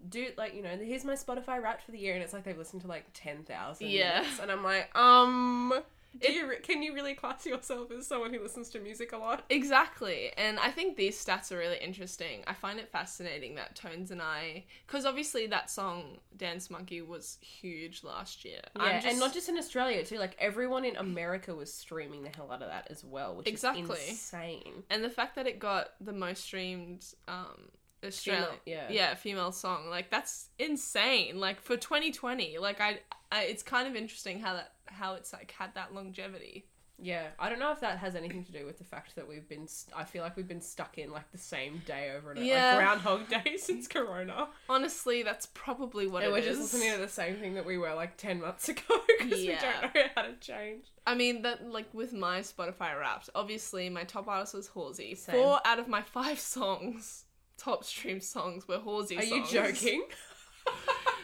Do 0.08 0.26
like 0.36 0.54
you 0.54 0.62
know? 0.62 0.76
Here's 0.76 1.04
my 1.04 1.14
Spotify 1.14 1.62
Wrapped 1.62 1.82
for 1.84 1.92
the 1.92 1.98
year, 1.98 2.14
and 2.14 2.22
it's 2.22 2.32
like 2.32 2.42
they've 2.44 2.58
listened 2.58 2.82
to 2.82 2.88
like 2.88 3.06
ten 3.14 3.44
thousand. 3.44 3.88
Yeah. 3.88 4.20
minutes, 4.20 4.40
and 4.40 4.50
I'm 4.50 4.64
like, 4.64 4.94
um, 4.98 5.72
do 6.20 6.32
you 6.32 6.48
re- 6.48 6.60
can 6.60 6.82
you 6.82 6.94
really 6.94 7.14
class 7.14 7.44
yourself 7.46 7.90
as 7.90 8.06
someone 8.06 8.32
who 8.32 8.40
listens 8.42 8.70
to 8.70 8.80
music 8.80 9.12
a 9.12 9.16
lot? 9.16 9.44
Exactly. 9.50 10.32
And 10.36 10.58
I 10.58 10.70
think 10.70 10.96
these 10.96 11.22
stats 11.22 11.50
are 11.52 11.58
really 11.58 11.78
interesting. 11.78 12.42
I 12.46 12.54
find 12.54 12.78
it 12.78 12.88
fascinating 12.90 13.54
that 13.56 13.74
Tones 13.74 14.10
and 14.10 14.22
I, 14.22 14.64
because 14.86 15.04
obviously 15.04 15.46
that 15.48 15.70
song 15.70 16.18
Dance 16.36 16.70
Monkey 16.70 17.02
was 17.02 17.38
huge 17.40 18.04
last 18.04 18.44
year. 18.44 18.60
Yeah, 18.76 18.82
I'm 19.02 19.06
and 19.08 19.18
not 19.18 19.32
just 19.32 19.48
in 19.48 19.56
Australia 19.58 20.04
too. 20.04 20.18
Like 20.18 20.36
everyone 20.38 20.84
in 20.84 20.96
America 20.96 21.54
was 21.54 21.72
streaming 21.72 22.22
the 22.22 22.30
hell 22.34 22.50
out 22.52 22.62
of 22.62 22.68
that 22.68 22.88
as 22.90 23.04
well, 23.04 23.36
which 23.36 23.46
Exactly. 23.48 23.82
is 23.98 24.08
insane. 24.10 24.84
and 24.90 25.02
the 25.02 25.10
fact 25.10 25.34
that 25.36 25.46
it 25.46 25.58
got 25.58 25.88
the 26.00 26.12
most 26.12 26.44
streamed 26.44 27.04
um 27.28 27.68
Australian 28.04 28.44
Female- 28.44 28.60
yeah. 28.66 28.86
yeah 28.90 29.14
female 29.14 29.50
song 29.50 29.88
like 29.88 30.10
that's 30.10 30.50
insane 30.58 31.40
like 31.40 31.58
for 31.62 31.74
2020 31.78 32.58
like 32.58 32.78
I, 32.78 32.98
I 33.32 33.44
it's 33.44 33.62
kind 33.62 33.88
of 33.88 33.96
interesting 33.96 34.40
how 34.40 34.52
that 34.52 34.73
how 34.86 35.14
it's 35.14 35.32
like 35.32 35.50
had 35.58 35.74
that 35.74 35.94
longevity 35.94 36.66
Yeah, 36.98 37.26
I 37.40 37.48
don't 37.48 37.58
know 37.58 37.72
if 37.72 37.80
that 37.80 37.98
has 37.98 38.14
anything 38.14 38.44
to 38.44 38.52
do 38.52 38.64
with 38.64 38.78
the 38.78 38.84
fact 38.84 39.16
that 39.16 39.26
we've 39.26 39.48
been. 39.48 39.66
St- 39.66 39.96
I 39.96 40.04
feel 40.04 40.22
like 40.22 40.36
we've 40.36 40.46
been 40.46 40.60
stuck 40.60 40.96
in 40.96 41.10
like 41.10 41.28
the 41.32 41.38
same 41.38 41.82
day 41.86 42.12
over 42.16 42.30
and 42.30 42.38
over, 42.38 42.46
Yeah. 42.46 42.76
like 42.76 42.78
Groundhog 42.78 43.28
Day 43.44 43.56
since 43.56 43.88
Corona, 43.88 44.46
honestly 44.68 45.24
that's 45.24 45.46
probably 45.54 46.06
what 46.06 46.22
and 46.22 46.30
it 46.30 46.32
we're 46.32 46.38
is. 46.38 46.56
just 46.58 46.72
listening 46.72 46.92
to 46.92 46.98
the 46.98 47.08
same 47.08 47.36
thing 47.36 47.54
that 47.54 47.66
we 47.66 47.78
were 47.78 47.92
like 47.94 48.16
ten 48.16 48.40
months 48.40 48.68
ago 48.72 48.82
because 49.18 49.42
Yeah. 49.42 49.54
we 49.54 49.80
don't 49.80 49.94
know 49.94 50.10
how 50.14 50.22
to 50.22 50.34
change. 50.40 50.84
I 51.06 51.14
mean 51.16 51.42
that 51.42 51.66
like 51.68 51.92
with 51.92 52.12
my 52.12 52.40
Spotify 52.40 52.96
Wrapped, 52.98 53.28
obviously 53.34 53.88
my 53.90 54.04
top 54.04 54.28
artist 54.28 54.54
was 54.54 54.68
Halsey. 54.68 55.16
Same. 55.16 55.34
Four 55.34 55.58
out 55.64 55.80
of 55.80 55.88
my 55.88 56.02
five 56.02 56.38
songs, 56.38 57.24
top 57.58 57.82
stream 57.84 58.20
songs, 58.20 58.68
were 58.68 58.78
Halsey 58.78 59.16
songs. 59.16 59.26
Are 59.32 59.36
songs. 59.36 59.52
you 59.52 59.60
joking? 59.60 60.04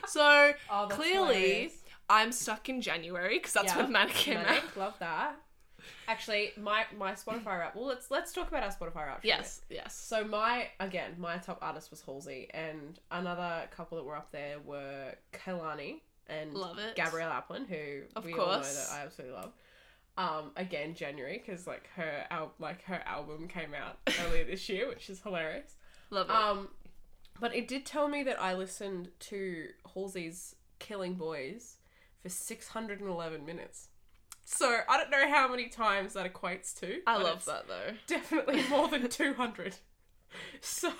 So 0.06 0.52
Oh, 0.68 0.88
clearly, 0.90 1.34
hilarious. 1.34 1.72
I'm 2.10 2.32
stuck 2.32 2.68
in 2.68 2.80
January 2.82 3.38
because 3.38 3.52
that's 3.54 3.72
Yeah. 3.72 3.82
when 3.82 3.92
Manic 3.92 4.14
came 4.14 4.34
Manic, 4.34 4.64
out. 4.64 4.76
Love 4.76 4.98
that. 4.98 5.36
Actually, 6.08 6.52
my 6.58 6.84
my 6.98 7.12
Spotify 7.12 7.58
rap. 7.58 7.74
Well, 7.74 7.86
let's 7.86 8.10
let's 8.10 8.32
talk 8.32 8.48
about 8.48 8.62
our 8.62 8.70
Spotify 8.70 9.06
rap. 9.06 9.20
Yes, 9.22 9.62
yes. 9.70 9.94
So 9.94 10.24
my 10.24 10.68
again, 10.78 11.14
my 11.18 11.38
top 11.38 11.58
artist 11.62 11.90
was 11.90 12.02
Halsey, 12.02 12.48
and 12.52 12.98
another 13.10 13.62
couple 13.70 13.96
that 13.96 14.04
were 14.04 14.16
up 14.16 14.30
there 14.32 14.58
were 14.60 15.14
Kehlani 15.32 16.00
and 16.26 16.52
Love 16.52 16.78
it. 16.78 16.96
Gabrielle 16.96 17.30
Aplin, 17.30 17.66
who 17.66 18.02
Of 18.14 18.24
we 18.24 18.32
all 18.34 18.38
know 18.38 18.44
course. 18.56 18.88
that 18.88 18.94
I 18.98 19.02
absolutely 19.04 19.36
love. 19.36 19.52
Um, 20.18 20.50
again, 20.56 20.94
January 20.94 21.38
because 21.44 21.66
like 21.66 21.88
her 21.96 22.26
al- 22.30 22.52
like 22.58 22.82
her 22.84 23.00
album 23.06 23.48
came 23.48 23.72
out 23.72 23.98
earlier 24.26 24.44
this 24.44 24.68
year, 24.68 24.86
which 24.88 25.08
is 25.08 25.22
hilarious. 25.22 25.76
Love 26.10 26.28
it. 26.28 26.34
Um, 26.36 26.68
but 27.40 27.54
it 27.54 27.68
did 27.68 27.86
tell 27.86 28.06
me 28.08 28.22
that 28.24 28.38
I 28.40 28.52
listened 28.54 29.08
to 29.20 29.68
Halsey's 29.94 30.56
"Killing 30.78 31.14
Boys" 31.14 31.78
for 32.22 32.28
six 32.28 32.68
hundred 32.68 33.00
and 33.00 33.08
eleven 33.10 33.44
minutes. 33.46 33.88
So 34.44 34.78
I 34.88 34.96
don't 34.96 35.10
know 35.10 35.28
how 35.28 35.48
many 35.48 35.68
times 35.68 36.14
that 36.14 36.32
equates 36.32 36.78
to. 36.80 37.00
I 37.06 37.18
love 37.18 37.44
that 37.44 37.68
though. 37.68 37.94
Definitely 38.06 38.62
more 38.70 38.88
than 38.88 39.08
two 39.08 39.34
hundred. 39.34 39.76
So 40.60 40.92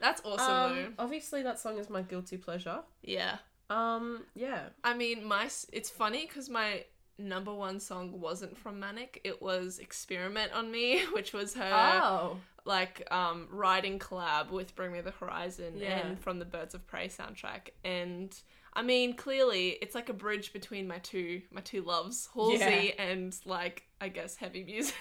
That's 0.00 0.22
awesome 0.24 0.46
though. 0.76 0.82
um, 0.86 0.94
obviously 0.98 1.42
that 1.42 1.58
song 1.58 1.78
is 1.78 1.90
my 1.90 2.02
guilty 2.02 2.36
pleasure. 2.36 2.80
Yeah. 3.02 3.38
Um, 3.70 4.24
yeah. 4.34 4.68
I 4.84 4.94
mean, 4.94 5.24
my 5.24 5.48
it's 5.72 5.90
funny 5.90 6.26
because 6.26 6.48
my 6.48 6.84
number 7.18 7.52
one 7.52 7.80
song 7.80 8.20
wasn't 8.20 8.56
from 8.56 8.78
Manic. 8.80 9.20
It 9.24 9.42
was 9.42 9.78
Experiment 9.78 10.52
on 10.52 10.70
Me, 10.70 11.02
which 11.12 11.32
was 11.32 11.54
her 11.54 11.70
Oh. 12.02 12.36
like 12.64 13.06
um 13.10 13.48
writing 13.50 13.98
collab 13.98 14.50
with 14.50 14.74
Bring 14.76 14.92
Me 14.92 15.00
the 15.00 15.10
Horizon 15.12 15.74
Yeah. 15.76 15.98
and 16.06 16.18
from 16.18 16.38
the 16.38 16.44
Birds 16.44 16.74
of 16.74 16.86
Prey 16.86 17.08
soundtrack. 17.08 17.70
And 17.84 18.32
I 18.78 18.82
mean, 18.82 19.14
clearly 19.14 19.70
it's 19.82 19.96
like 19.96 20.08
a 20.08 20.12
bridge 20.12 20.52
between 20.52 20.86
my 20.86 20.98
two 20.98 21.42
my 21.50 21.60
two 21.60 21.82
loves, 21.82 22.28
Halsey 22.32 22.94
and 22.96 23.36
like 23.44 23.82
I 24.00 24.08
guess 24.08 24.36
heavy 24.36 24.62
music. 24.62 24.94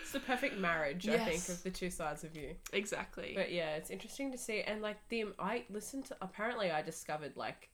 It's 0.00 0.14
the 0.14 0.20
perfect 0.20 0.56
marriage, 0.56 1.06
I 1.06 1.18
think, 1.18 1.46
of 1.50 1.62
the 1.62 1.70
two 1.70 1.90
sides 1.90 2.24
of 2.24 2.34
you. 2.34 2.54
exactly. 2.72 3.34
But 3.36 3.52
yeah, 3.52 3.74
it's 3.74 3.90
interesting 3.90 4.32
to 4.32 4.38
see. 4.38 4.62
And 4.62 4.80
like 4.80 4.96
the 5.10 5.26
I 5.38 5.64
listened 5.68 6.06
to 6.06 6.16
apparently 6.22 6.70
I 6.70 6.80
discovered 6.80 7.36
like 7.36 7.68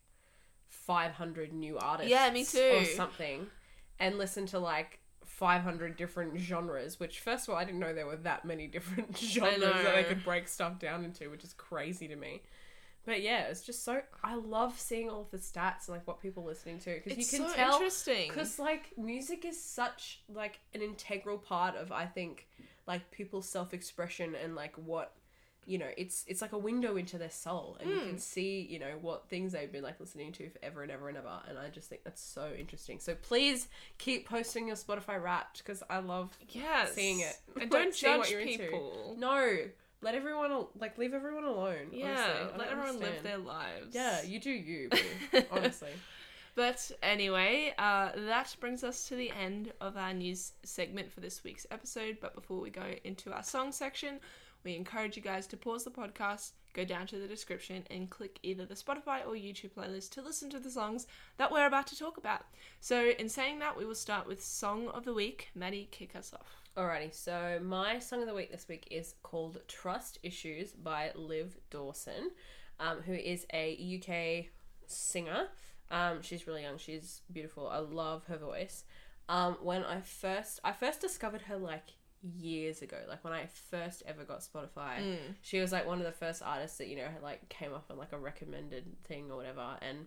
five 0.68 1.12
hundred 1.12 1.52
new 1.52 1.78
artists. 1.78 2.10
Yeah, 2.10 2.28
me 2.32 2.44
too. 2.44 2.78
Or 2.78 2.84
something. 2.86 3.46
And 4.00 4.18
listened 4.18 4.48
to 4.48 4.58
like 4.58 4.98
five 5.24 5.62
hundred 5.62 5.96
different 5.96 6.36
genres, 6.40 6.98
which 6.98 7.20
first 7.20 7.46
of 7.46 7.54
all 7.54 7.60
I 7.60 7.64
didn't 7.64 7.78
know 7.78 7.94
there 7.94 8.06
were 8.06 8.16
that 8.16 8.44
many 8.44 8.66
different 8.66 9.16
genres 9.16 9.60
that 9.60 9.94
I 9.94 10.02
could 10.02 10.24
break 10.24 10.48
stuff 10.48 10.80
down 10.80 11.04
into, 11.04 11.30
which 11.30 11.44
is 11.44 11.52
crazy 11.52 12.08
to 12.08 12.16
me. 12.16 12.42
But 13.06 13.22
yeah, 13.22 13.42
it's 13.48 13.60
just 13.62 13.84
so 13.84 14.00
I 14.22 14.34
love 14.36 14.78
seeing 14.78 15.10
all 15.10 15.22
of 15.22 15.30
the 15.30 15.38
stats 15.38 15.88
and 15.88 15.96
like 15.96 16.06
what 16.06 16.20
people 16.22 16.42
are 16.44 16.46
listening 16.48 16.78
to 16.80 16.94
because 17.04 17.12
you 17.12 17.20
it's 17.20 17.30
can 17.30 17.48
so 17.48 17.54
tell 17.54 17.72
interesting. 17.74 18.28
because 18.28 18.58
like 18.58 18.92
music 18.96 19.44
is 19.44 19.62
such 19.62 20.22
like 20.28 20.60
an 20.74 20.80
integral 20.82 21.38
part 21.38 21.76
of 21.76 21.92
I 21.92 22.06
think 22.06 22.46
like 22.86 23.10
people's 23.10 23.48
self 23.48 23.74
expression 23.74 24.34
and 24.34 24.54
like 24.54 24.74
what 24.76 25.12
you 25.66 25.78
know 25.78 25.88
it's 25.96 26.24
it's 26.28 26.42
like 26.42 26.52
a 26.52 26.58
window 26.58 26.96
into 26.96 27.16
their 27.16 27.30
soul 27.30 27.78
and 27.80 27.88
you 27.88 27.96
Hmm. 27.98 28.08
can 28.10 28.18
see 28.18 28.66
you 28.68 28.78
know 28.78 28.98
what 29.00 29.28
things 29.30 29.52
they've 29.52 29.72
been 29.72 29.82
like 29.82 29.98
listening 29.98 30.30
to 30.32 30.50
forever 30.50 30.82
and 30.82 30.92
ever 30.92 31.08
and 31.08 31.16
ever 31.16 31.40
and 31.48 31.58
I 31.58 31.68
just 31.70 31.88
think 31.88 32.04
that's 32.04 32.22
so 32.22 32.52
interesting. 32.58 33.00
So 33.00 33.14
please 33.14 33.68
keep 33.98 34.28
posting 34.28 34.66
your 34.68 34.76
Spotify 34.76 35.22
Wrapped 35.22 35.58
because 35.58 35.82
I 35.88 36.00
love 36.00 36.36
yes. 36.50 36.92
seeing 36.94 37.20
it. 37.20 37.34
And 37.60 37.70
don't 37.70 37.94
judge 37.94 38.18
what 38.18 38.30
you're 38.30 38.40
into. 38.40 38.58
people. 38.58 39.16
no 39.18 39.56
let 40.04 40.14
everyone 40.14 40.52
al- 40.52 40.70
like 40.78 40.98
leave 40.98 41.14
everyone 41.14 41.44
alone. 41.44 41.88
Yeah, 41.90 42.10
honestly. 42.12 42.58
Let 42.58 42.68
everyone 42.68 43.00
live 43.00 43.22
their 43.22 43.38
lives. 43.38 43.94
Yeah, 43.94 44.22
you 44.22 44.38
do 44.38 44.50
you. 44.50 44.90
boo. 45.32 45.42
honestly. 45.50 45.88
But 46.54 46.90
anyway, 47.02 47.74
uh, 47.78 48.10
that 48.14 48.54
brings 48.60 48.84
us 48.84 49.08
to 49.08 49.16
the 49.16 49.32
end 49.32 49.72
of 49.80 49.96
our 49.96 50.12
news 50.12 50.52
segment 50.62 51.10
for 51.10 51.20
this 51.20 51.42
week's 51.42 51.66
episode. 51.70 52.18
But 52.20 52.34
before 52.34 52.60
we 52.60 52.70
go 52.70 52.94
into 53.02 53.32
our 53.32 53.42
song 53.42 53.72
section, 53.72 54.20
we 54.64 54.74
encourage 54.74 55.16
you 55.16 55.22
guys 55.22 55.46
to 55.48 55.56
pause 55.56 55.84
the 55.84 55.90
podcast, 55.90 56.52
go 56.72 56.84
down 56.84 57.06
to 57.08 57.18
the 57.18 57.28
description, 57.28 57.84
and 57.90 58.10
click 58.10 58.38
either 58.42 58.64
the 58.64 58.74
Spotify 58.74 59.20
or 59.26 59.34
YouTube 59.34 59.72
playlist 59.76 60.10
to 60.12 60.22
listen 60.22 60.50
to 60.50 60.58
the 60.58 60.70
songs 60.70 61.06
that 61.36 61.52
we're 61.52 61.66
about 61.66 61.86
to 61.88 61.98
talk 61.98 62.16
about. 62.16 62.42
So, 62.80 63.10
in 63.18 63.28
saying 63.28 63.58
that, 63.58 63.76
we 63.76 63.84
will 63.84 63.94
start 63.94 64.26
with 64.26 64.42
Song 64.42 64.88
of 64.88 65.04
the 65.04 65.14
Week. 65.14 65.50
Maddie, 65.54 65.88
kick 65.90 66.16
us 66.16 66.32
off. 66.32 66.62
Alrighty, 66.76 67.14
so 67.14 67.60
my 67.62 68.00
song 68.00 68.22
of 68.22 68.26
the 68.26 68.34
week 68.34 68.50
this 68.50 68.66
week 68.68 68.88
is 68.90 69.14
called 69.22 69.60
Trust 69.68 70.18
Issues 70.24 70.72
by 70.72 71.12
Liv 71.14 71.56
Dawson, 71.70 72.32
um, 72.80 73.02
who 73.02 73.12
is 73.12 73.46
a 73.52 74.00
UK 74.00 74.50
singer. 74.88 75.50
Um, 75.92 76.20
she's 76.22 76.48
really 76.48 76.62
young, 76.62 76.78
she's 76.78 77.20
beautiful. 77.32 77.68
I 77.68 77.78
love 77.78 78.24
her 78.24 78.38
voice. 78.38 78.82
Um, 79.28 79.56
when 79.62 79.84
I 79.84 80.00
first 80.00 80.58
I 80.64 80.72
first 80.72 81.00
discovered 81.00 81.42
her 81.42 81.56
like 81.56 81.92
years 82.36 82.82
ago, 82.82 82.96
like 83.08 83.22
when 83.22 83.32
I 83.32 83.46
first 83.70 84.02
ever 84.06 84.24
got 84.24 84.40
Spotify, 84.40 85.16
she 85.42 85.60
was 85.60 85.72
like 85.72 85.86
one 85.86 85.98
of 85.98 86.04
the 86.04 86.12
first 86.12 86.42
artists 86.44 86.78
that, 86.78 86.88
you 86.88 86.96
know, 86.96 87.04
had, 87.04 87.22
like 87.22 87.48
came 87.48 87.72
up 87.74 87.86
on 87.90 87.98
like 87.98 88.12
a 88.12 88.18
recommended 88.18 88.84
thing 89.04 89.30
or 89.30 89.36
whatever 89.36 89.76
and 89.82 90.06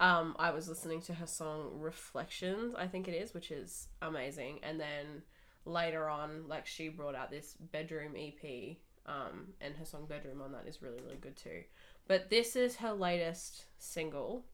um, 0.00 0.34
I 0.38 0.50
was 0.50 0.66
listening 0.66 1.02
to 1.02 1.14
her 1.14 1.26
song 1.26 1.72
Reflections, 1.74 2.74
I 2.76 2.86
think 2.86 3.06
it 3.06 3.12
is, 3.12 3.34
which 3.34 3.50
is 3.50 3.88
amazing. 4.00 4.60
And 4.62 4.80
then 4.80 5.22
later 5.66 6.08
on, 6.08 6.48
like 6.48 6.66
she 6.66 6.88
brought 6.88 7.14
out 7.14 7.30
this 7.30 7.54
bedroom 7.70 8.14
EP, 8.16 8.76
um, 9.06 9.48
and 9.60 9.74
her 9.76 9.84
song 9.84 10.06
Bedroom 10.06 10.40
on 10.40 10.52
that 10.52 10.66
is 10.66 10.80
really, 10.80 11.00
really 11.04 11.18
good 11.20 11.36
too. 11.36 11.62
But 12.08 12.30
this 12.30 12.56
is 12.56 12.76
her 12.76 12.92
latest 12.92 13.66
single, 13.78 14.46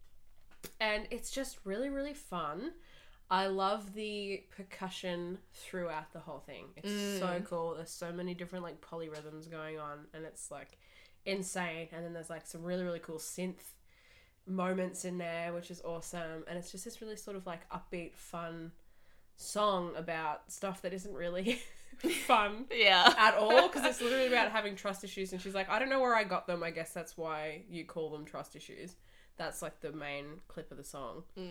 and 0.81 1.07
it's 1.13 1.31
just 1.31 1.59
really, 1.65 1.91
really 1.91 2.15
fun. 2.15 2.73
I 3.31 3.47
love 3.47 3.95
the 3.95 4.45
percussion 4.57 5.39
throughout 5.53 6.13
the 6.13 6.21
whole 6.21 6.41
thing. 6.41 6.67
It's 6.77 6.91
mm. 6.91 7.19
so 7.19 7.43
cool. 7.49 7.75
There's 7.75 7.91
so 7.91 8.13
many 8.13 8.35
different 8.35 8.65
like 8.65 8.81
polyrhythms 8.81 9.51
going 9.51 9.79
on, 9.79 10.07
and 10.15 10.25
it's 10.25 10.51
like 10.51 10.79
insane. 11.25 11.89
And 11.93 12.05
then 12.05 12.13
there's 12.13 12.31
like 12.31 12.47
some 12.47 12.63
really, 12.63 12.85
really 12.85 13.01
cool 13.01 13.19
synth 13.19 13.75
moments 14.47 15.05
in 15.05 15.19
there, 15.19 15.53
which 15.53 15.71
is 15.71 15.83
awesome. 15.83 16.45
And 16.49 16.57
it's 16.57 16.71
just 16.71 16.85
this 16.85 17.03
really 17.03 17.17
sort 17.17 17.37
of 17.37 17.47
like 17.47 17.69
upbeat, 17.71 18.15
fun 18.15 18.73
song 19.37 19.93
about 19.97 20.51
stuff 20.51 20.83
that 20.83 20.95
isn't 20.95 21.13
really 21.13 21.61
fun 22.27 22.67
Yeah. 22.73 23.13
at 23.19 23.35
all 23.35 23.69
because 23.69 23.85
it's 23.85 24.01
literally 24.01 24.29
about 24.29 24.53
having 24.53 24.77
trust 24.77 25.05
issues. 25.05 25.33
And 25.33 25.43
she's 25.43 25.55
like, 25.55 25.69
I 25.69 25.79
don't 25.79 25.89
know 25.89 26.01
where 26.01 26.15
I 26.15 26.25
got 26.25 26.47
them. 26.47 26.63
I 26.63 26.71
guess 26.71 26.93
that's 26.93 27.17
why 27.17 27.63
you 27.69 27.85
call 27.85 28.11
them 28.11 28.25
trust 28.25 28.57
issues. 28.57 28.95
That's 29.37 29.61
like 29.61 29.81
the 29.81 29.93
main 29.93 30.41
clip 30.49 30.71
of 30.71 30.79
the 30.79 30.85
song. 30.85 31.25
Mm. 31.39 31.51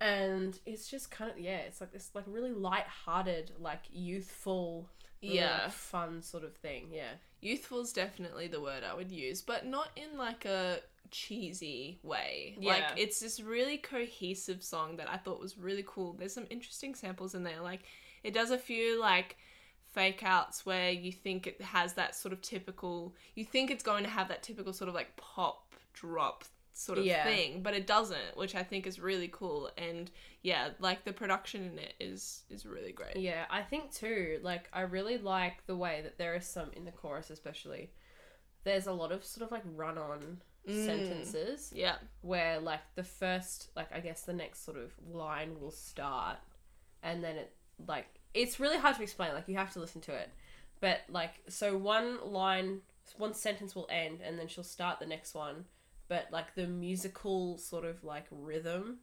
And 0.00 0.58
it's 0.66 0.88
just 0.88 1.10
kind 1.10 1.30
of, 1.30 1.38
yeah, 1.38 1.58
it's 1.58 1.80
like 1.80 1.92
this 1.92 2.10
like 2.14 2.24
really 2.26 2.52
light-hearted, 2.52 3.52
like 3.58 3.82
youthful, 3.92 4.88
really, 5.22 5.36
Yeah. 5.36 5.62
like, 5.64 5.72
fun 5.72 6.22
sort 6.22 6.44
of 6.44 6.54
thing. 6.56 6.88
Yeah. 6.92 7.12
Youthful's 7.40 7.92
definitely 7.92 8.48
the 8.48 8.60
word 8.60 8.84
I 8.84 8.94
would 8.94 9.10
use, 9.12 9.40
but 9.42 9.66
not 9.66 9.90
in 9.96 10.18
like 10.18 10.44
a 10.44 10.80
cheesy 11.10 12.00
way. 12.02 12.56
Yeah. 12.58 12.72
Like 12.72 12.84
it's 12.96 13.20
this 13.20 13.40
really 13.40 13.78
cohesive 13.78 14.62
song 14.62 14.96
that 14.96 15.08
I 15.08 15.16
thought 15.16 15.40
was 15.40 15.56
really 15.56 15.84
cool. 15.86 16.14
There's 16.14 16.34
some 16.34 16.46
interesting 16.50 16.94
samples 16.94 17.34
in 17.34 17.44
there. 17.44 17.60
Like 17.60 17.84
it 18.22 18.34
does 18.34 18.50
a 18.50 18.58
few 18.58 19.00
like 19.00 19.36
fake 19.92 20.24
outs 20.24 20.66
where 20.66 20.90
you 20.90 21.12
think 21.12 21.46
it 21.46 21.62
has 21.62 21.92
that 21.92 22.16
sort 22.16 22.32
of 22.32 22.40
typical 22.42 23.14
you 23.36 23.44
think 23.44 23.70
it's 23.70 23.84
going 23.84 24.02
to 24.02 24.10
have 24.10 24.26
that 24.26 24.42
typical 24.42 24.72
sort 24.72 24.88
of 24.88 24.94
like 24.94 25.14
pop 25.16 25.72
drop 25.92 26.42
sort 26.74 26.98
of 26.98 27.06
Yeah. 27.06 27.24
thing, 27.24 27.62
but 27.62 27.72
it 27.72 27.86
doesn't, 27.86 28.36
which 28.36 28.54
I 28.54 28.62
think 28.64 28.86
is 28.86 28.98
really 29.00 29.28
cool. 29.28 29.70
And 29.78 30.10
yeah, 30.42 30.70
like 30.80 31.04
the 31.04 31.12
production 31.12 31.64
in 31.64 31.78
it 31.78 31.94
is 32.00 32.42
is 32.50 32.66
really 32.66 32.92
great. 32.92 33.16
Yeah, 33.16 33.46
I 33.48 33.62
think 33.62 33.92
too, 33.92 34.40
like, 34.42 34.68
I 34.72 34.80
really 34.82 35.16
like 35.16 35.64
the 35.66 35.76
way 35.76 36.00
that 36.02 36.18
there 36.18 36.34
is 36.34 36.46
some 36.46 36.70
in 36.72 36.84
the 36.84 36.92
chorus, 36.92 37.30
especially. 37.30 37.92
There's 38.64 38.86
a 38.86 38.92
lot 38.92 39.12
of 39.12 39.24
sort 39.24 39.44
of 39.46 39.52
like 39.52 39.62
run 39.76 39.98
on 39.98 40.40
mm. 40.68 40.84
sentences 40.86 41.72
Yeah. 41.74 41.96
where, 42.22 42.58
like, 42.58 42.80
the 42.96 43.04
first, 43.04 43.70
like, 43.76 43.94
I 43.94 44.00
guess 44.00 44.22
the 44.22 44.32
next 44.32 44.64
sort 44.64 44.76
of 44.76 44.92
line 45.06 45.60
will 45.60 45.70
start, 45.70 46.38
and 47.02 47.22
then 47.22 47.36
it, 47.36 47.52
like, 47.86 48.06
it's 48.32 48.58
really 48.58 48.78
hard 48.78 48.96
to 48.96 49.02
explain, 49.02 49.32
like, 49.32 49.46
you 49.48 49.56
have 49.56 49.72
to 49.74 49.80
listen 49.80 50.00
to 50.02 50.14
it. 50.14 50.30
But, 50.80 51.02
like, 51.08 51.34
so 51.48 51.76
one 51.76 52.18
line, 52.32 52.80
one 53.16 53.32
sentence 53.34 53.74
will 53.76 53.86
end, 53.90 54.20
and 54.22 54.38
then 54.38 54.48
she'll 54.48 54.64
start 54.64 54.98
the 54.98 55.06
next 55.06 55.34
one, 55.34 55.66
but, 56.08 56.28
like, 56.30 56.54
the 56.54 56.66
musical 56.66 57.58
sort 57.58 57.84
of, 57.84 58.04
like, 58.04 58.26
rhythm 58.30 58.98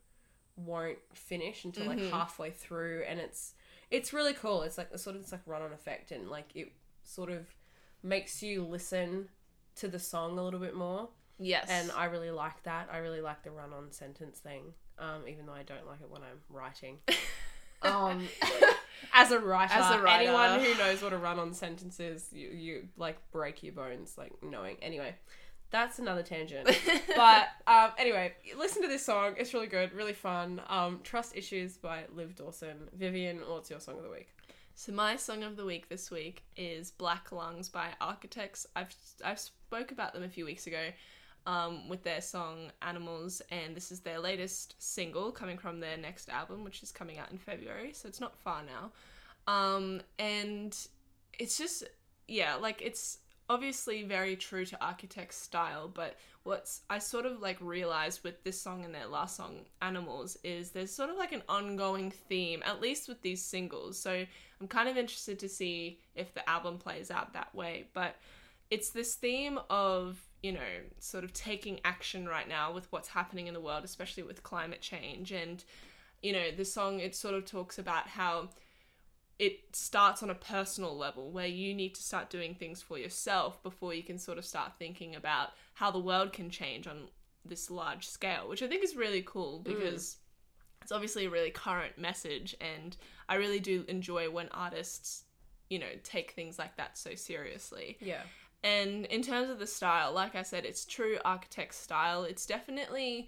won't 0.57 0.99
finish 1.13 1.63
until 1.65 1.85
like 1.87 1.97
Mhm. 1.97 2.09
halfway 2.11 2.51
through 2.51 3.03
and 3.07 3.19
it's 3.19 3.53
it's 3.89 4.11
really 4.13 4.33
cool 4.33 4.61
it's 4.63 4.77
like 4.77 4.91
the 4.91 4.97
sort 4.97 5.15
of 5.15 5.21
this 5.23 5.31
like 5.31 5.41
run 5.47 5.61
on 5.61 5.71
effect 5.71 6.11
and 6.11 6.29
like 6.29 6.53
it 6.53 6.71
sort 7.03 7.31
of 7.31 7.47
makes 8.03 8.43
you 8.43 8.63
listen 8.63 9.29
to 9.75 9.87
the 9.87 9.97
song 9.97 10.37
a 10.37 10.43
little 10.43 10.59
bit 10.59 10.75
more 10.75 11.09
Yes. 11.39 11.67
and 11.69 11.89
i 11.93 12.05
really 12.05 12.29
like 12.31 12.61
that 12.63 12.89
i 12.91 12.97
really 12.97 13.21
like 13.21 13.43
the 13.43 13.49
run 13.49 13.71
on 13.73 13.91
sentence 13.93 14.39
thing 14.39 14.73
um 14.99 15.25
even 15.27 15.45
though 15.45 15.53
i 15.53 15.63
don't 15.63 15.87
like 15.87 16.01
it 16.01 16.09
when 16.11 16.21
i'm 16.21 16.41
writing 16.49 16.99
um 17.81 18.27
as 19.13 19.31
a 19.31 19.39
writer 19.39 19.73
As 19.73 19.95
a 19.95 20.01
writer. 20.01 20.29
anyone 20.29 20.59
who 20.59 20.77
knows 20.77 21.01
what 21.01 21.13
a 21.13 21.17
run 21.17 21.39
on 21.39 21.53
sentence 21.53 21.99
is 21.99 22.27
you 22.33 22.49
you 22.49 22.89
like 22.97 23.17
break 23.31 23.63
your 23.63 23.73
bones 23.73 24.17
like 24.17 24.33
knowing 24.43 24.75
anyway 24.81 25.15
that's 25.71 25.99
another 25.99 26.21
tangent 26.21 26.69
but 27.15 27.47
um, 27.65 27.91
anyway, 27.97 28.33
listen 28.57 28.81
to 28.81 28.87
this 28.87 29.05
song. 29.05 29.35
It's 29.37 29.53
really 29.53 29.67
good, 29.67 29.93
really 29.93 30.13
fun. 30.13 30.61
Um, 30.67 30.99
Trust 31.03 31.35
Issues 31.35 31.77
by 31.77 32.03
Liv 32.13 32.35
Dawson. 32.35 32.89
Vivian, 32.93 33.39
what's 33.47 33.69
your 33.69 33.79
song 33.79 33.97
of 33.97 34.03
the 34.03 34.09
week? 34.09 34.29
So 34.75 34.91
my 34.91 35.15
song 35.15 35.43
of 35.43 35.57
the 35.57 35.65
week 35.65 35.89
this 35.89 36.11
week 36.11 36.43
is 36.57 36.91
Black 36.91 37.31
Lungs 37.31 37.69
by 37.69 37.89
Architects. 37.99 38.65
I've 38.75 38.93
I've 39.23 39.39
spoke 39.39 39.91
about 39.91 40.13
them 40.13 40.23
a 40.23 40.29
few 40.29 40.45
weeks 40.45 40.67
ago 40.67 40.87
um, 41.45 41.87
with 41.87 42.03
their 42.03 42.21
song 42.21 42.71
Animals, 42.81 43.41
and 43.51 43.75
this 43.75 43.91
is 43.91 43.99
their 43.99 44.19
latest 44.19 44.75
single 44.79 45.31
coming 45.31 45.57
from 45.57 45.79
their 45.79 45.97
next 45.97 46.29
album, 46.29 46.63
which 46.63 46.83
is 46.83 46.91
coming 46.91 47.17
out 47.17 47.31
in 47.31 47.37
February. 47.37 47.93
So 47.93 48.07
it's 48.07 48.19
not 48.19 48.35
far 48.37 48.61
now, 48.63 48.91
um, 49.51 50.01
and 50.19 50.75
it's 51.37 51.57
just 51.57 51.83
yeah, 52.27 52.55
like 52.55 52.81
it's 52.81 53.19
obviously 53.49 54.03
very 54.03 54.35
true 54.35 54.65
to 54.65 54.83
Architects' 54.83 55.37
style, 55.37 55.87
but 55.87 56.15
what's 56.43 56.81
I 56.89 56.99
sort 56.99 57.25
of 57.25 57.39
like 57.41 57.57
realized 57.59 58.23
with 58.23 58.43
this 58.43 58.59
song 58.59 58.85
and 58.85 58.93
their 58.93 59.07
last 59.07 59.35
song, 59.35 59.65
Animals, 59.81 60.37
is 60.43 60.71
there's 60.71 60.93
sort 60.93 61.09
of 61.09 61.17
like 61.17 61.31
an 61.31 61.43
ongoing 61.49 62.11
theme, 62.11 62.63
at 62.65 62.81
least 62.81 63.07
with 63.07 63.21
these 63.21 63.43
singles. 63.43 63.99
So 63.99 64.25
I'm 64.59 64.67
kind 64.67 64.89
of 64.89 64.97
interested 64.97 65.39
to 65.39 65.49
see 65.49 65.99
if 66.15 66.33
the 66.33 66.47
album 66.49 66.77
plays 66.77 67.11
out 67.11 67.33
that 67.33 67.53
way. 67.53 67.85
But 67.93 68.15
it's 68.69 68.89
this 68.89 69.15
theme 69.15 69.59
of, 69.69 70.19
you 70.41 70.53
know, 70.53 70.59
sort 70.99 71.23
of 71.23 71.33
taking 71.33 71.79
action 71.83 72.27
right 72.27 72.47
now 72.47 72.73
with 72.73 72.91
what's 72.91 73.09
happening 73.09 73.47
in 73.47 73.53
the 73.53 73.61
world, 73.61 73.83
especially 73.83 74.23
with 74.23 74.43
climate 74.43 74.81
change 74.81 75.31
and 75.31 75.63
you 76.21 76.33
know, 76.33 76.51
the 76.55 76.65
song 76.65 76.99
it 76.99 77.15
sort 77.15 77.33
of 77.33 77.45
talks 77.45 77.79
about 77.79 78.07
how 78.07 78.49
it 79.41 79.75
starts 79.75 80.21
on 80.21 80.29
a 80.29 80.35
personal 80.35 80.95
level 80.95 81.31
where 81.31 81.47
you 81.47 81.73
need 81.73 81.95
to 81.95 82.03
start 82.03 82.29
doing 82.29 82.53
things 82.53 82.79
for 82.79 82.99
yourself 82.99 83.61
before 83.63 83.91
you 83.91 84.03
can 84.03 84.19
sort 84.19 84.37
of 84.37 84.45
start 84.45 84.73
thinking 84.77 85.15
about 85.15 85.49
how 85.73 85.89
the 85.89 85.97
world 85.97 86.31
can 86.31 86.51
change 86.51 86.85
on 86.85 87.07
this 87.43 87.71
large 87.71 88.07
scale, 88.07 88.47
which 88.47 88.61
I 88.61 88.67
think 88.67 88.83
is 88.83 88.95
really 88.95 89.23
cool 89.25 89.59
mm. 89.59 89.63
because 89.63 90.17
it's 90.83 90.91
obviously 90.91 91.25
a 91.25 91.29
really 91.31 91.49
current 91.49 91.97
message 91.97 92.55
and 92.61 92.95
I 93.27 93.35
really 93.35 93.59
do 93.59 93.83
enjoy 93.87 94.29
when 94.29 94.47
artists, 94.49 95.23
you 95.71 95.79
know, 95.79 95.89
take 96.03 96.33
things 96.33 96.59
like 96.59 96.77
that 96.77 96.95
so 96.95 97.15
seriously. 97.15 97.97
Yeah. 97.99 98.21
And 98.63 99.07
in 99.07 99.23
terms 99.23 99.49
of 99.49 99.57
the 99.57 99.65
style, 99.65 100.13
like 100.13 100.35
I 100.35 100.43
said, 100.43 100.65
it's 100.65 100.85
true 100.85 101.17
architect 101.25 101.73
style. 101.73 102.25
It's 102.25 102.45
definitely 102.45 103.27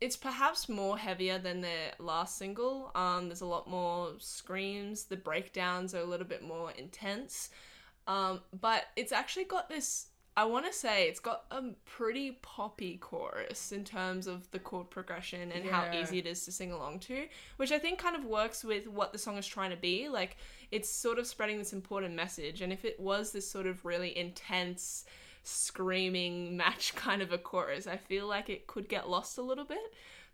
it's 0.00 0.16
perhaps 0.16 0.68
more 0.68 0.98
heavier 0.98 1.38
than 1.38 1.60
their 1.60 1.92
last 1.98 2.36
single. 2.36 2.90
Um, 2.94 3.28
there's 3.28 3.40
a 3.40 3.46
lot 3.46 3.68
more 3.68 4.10
screams. 4.18 5.04
The 5.04 5.16
breakdowns 5.16 5.94
are 5.94 6.00
a 6.00 6.04
little 6.04 6.26
bit 6.26 6.42
more 6.42 6.72
intense. 6.72 7.50
Um, 8.06 8.40
but 8.60 8.84
it's 8.96 9.12
actually 9.12 9.44
got 9.44 9.68
this. 9.68 10.08
I 10.34 10.44
want 10.44 10.64
to 10.66 10.72
say 10.72 11.08
it's 11.08 11.20
got 11.20 11.44
a 11.50 11.62
pretty 11.84 12.38
poppy 12.42 12.96
chorus 12.96 13.70
in 13.70 13.84
terms 13.84 14.26
of 14.26 14.50
the 14.50 14.58
chord 14.58 14.88
progression 14.88 15.52
and 15.52 15.66
how 15.66 15.92
easy 15.92 16.18
it 16.18 16.26
is 16.26 16.44
to 16.46 16.52
sing 16.52 16.72
along 16.72 17.00
to, 17.00 17.26
which 17.58 17.70
I 17.70 17.78
think 17.78 17.98
kind 17.98 18.16
of 18.16 18.24
works 18.24 18.64
with 18.64 18.88
what 18.88 19.12
the 19.12 19.18
song 19.18 19.36
is 19.36 19.46
trying 19.46 19.70
to 19.70 19.76
be. 19.76 20.08
Like, 20.08 20.38
it's 20.70 20.88
sort 20.88 21.18
of 21.18 21.26
spreading 21.26 21.58
this 21.58 21.74
important 21.74 22.14
message. 22.14 22.62
And 22.62 22.72
if 22.72 22.86
it 22.86 22.98
was 22.98 23.30
this 23.30 23.48
sort 23.48 23.66
of 23.66 23.84
really 23.84 24.16
intense, 24.16 25.04
screaming 25.42 26.56
match 26.62 26.94
kind 26.94 27.22
of 27.22 27.32
a 27.32 27.38
chorus, 27.38 27.86
I 27.86 27.96
feel 27.96 28.26
like 28.26 28.48
it 28.48 28.66
could 28.66 28.88
get 28.88 29.08
lost 29.08 29.38
a 29.38 29.42
little 29.42 29.64
bit. 29.64 29.78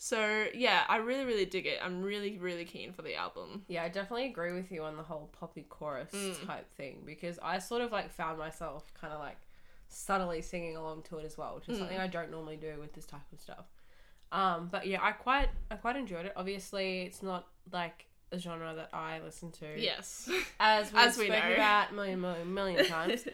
So, 0.00 0.47
yeah, 0.55 0.85
I 0.88 0.99
really, 0.99 1.25
really 1.25 1.45
dig 1.45 1.67
it. 1.67 1.79
I'm 1.83 2.03
really, 2.03 2.38
really 2.38 2.65
keen 2.65 2.93
for 2.93 3.03
the 3.03 3.17
album. 3.17 3.65
Yeah, 3.67 3.83
I 3.83 3.88
definitely 3.88 4.27
agree 4.27 4.53
with 4.53 4.71
you 4.71 4.85
on 4.85 4.97
the 4.97 5.03
whole 5.03 5.29
poppy 5.41 5.67
chorus 5.69 6.11
Mm. 6.12 6.47
type 6.47 6.71
thing 6.77 7.03
because 7.05 7.38
I 7.43 7.59
sort 7.59 7.83
of 7.83 7.91
like 7.91 8.12
found 8.12 8.38
myself 8.38 8.93
kind 8.95 9.12
of 9.12 9.19
like 9.19 9.38
subtly 9.88 10.41
singing 10.41 10.77
along 10.77 11.03
to 11.09 11.19
it 11.19 11.25
as 11.25 11.37
well, 11.37 11.57
which 11.57 11.69
is 11.69 11.77
Mm. 11.77 11.81
something 11.81 11.99
I 11.99 12.07
don't 12.07 12.31
normally 12.31 12.57
do 12.57 12.77
with 12.79 12.93
this 12.93 13.07
type 13.07 13.23
of 13.33 13.41
stuff. 13.41 13.67
Um, 14.31 14.69
but 14.71 14.87
yeah, 14.87 15.00
I 15.03 15.12
quite 15.12 15.49
I 15.71 15.75
quite 15.77 15.97
enjoyed 15.97 16.27
it. 16.27 16.33
Obviously, 16.37 17.03
it's 17.03 17.23
not 17.23 17.49
like 17.73 18.05
a 18.31 18.38
genre 18.38 18.75
that 18.77 18.91
I 18.93 19.21
listen 19.21 19.50
to. 19.53 19.81
Yes. 19.81 20.31
as 20.61 20.93
we've 20.93 21.00
As 21.03 21.19
we 21.19 21.27
spoken 21.27 21.49
know. 21.49 21.55
about 21.55 21.91
a 21.91 21.95
million, 21.95 22.21
million, 22.21 22.55
million 22.55 22.85
times. 22.97 23.25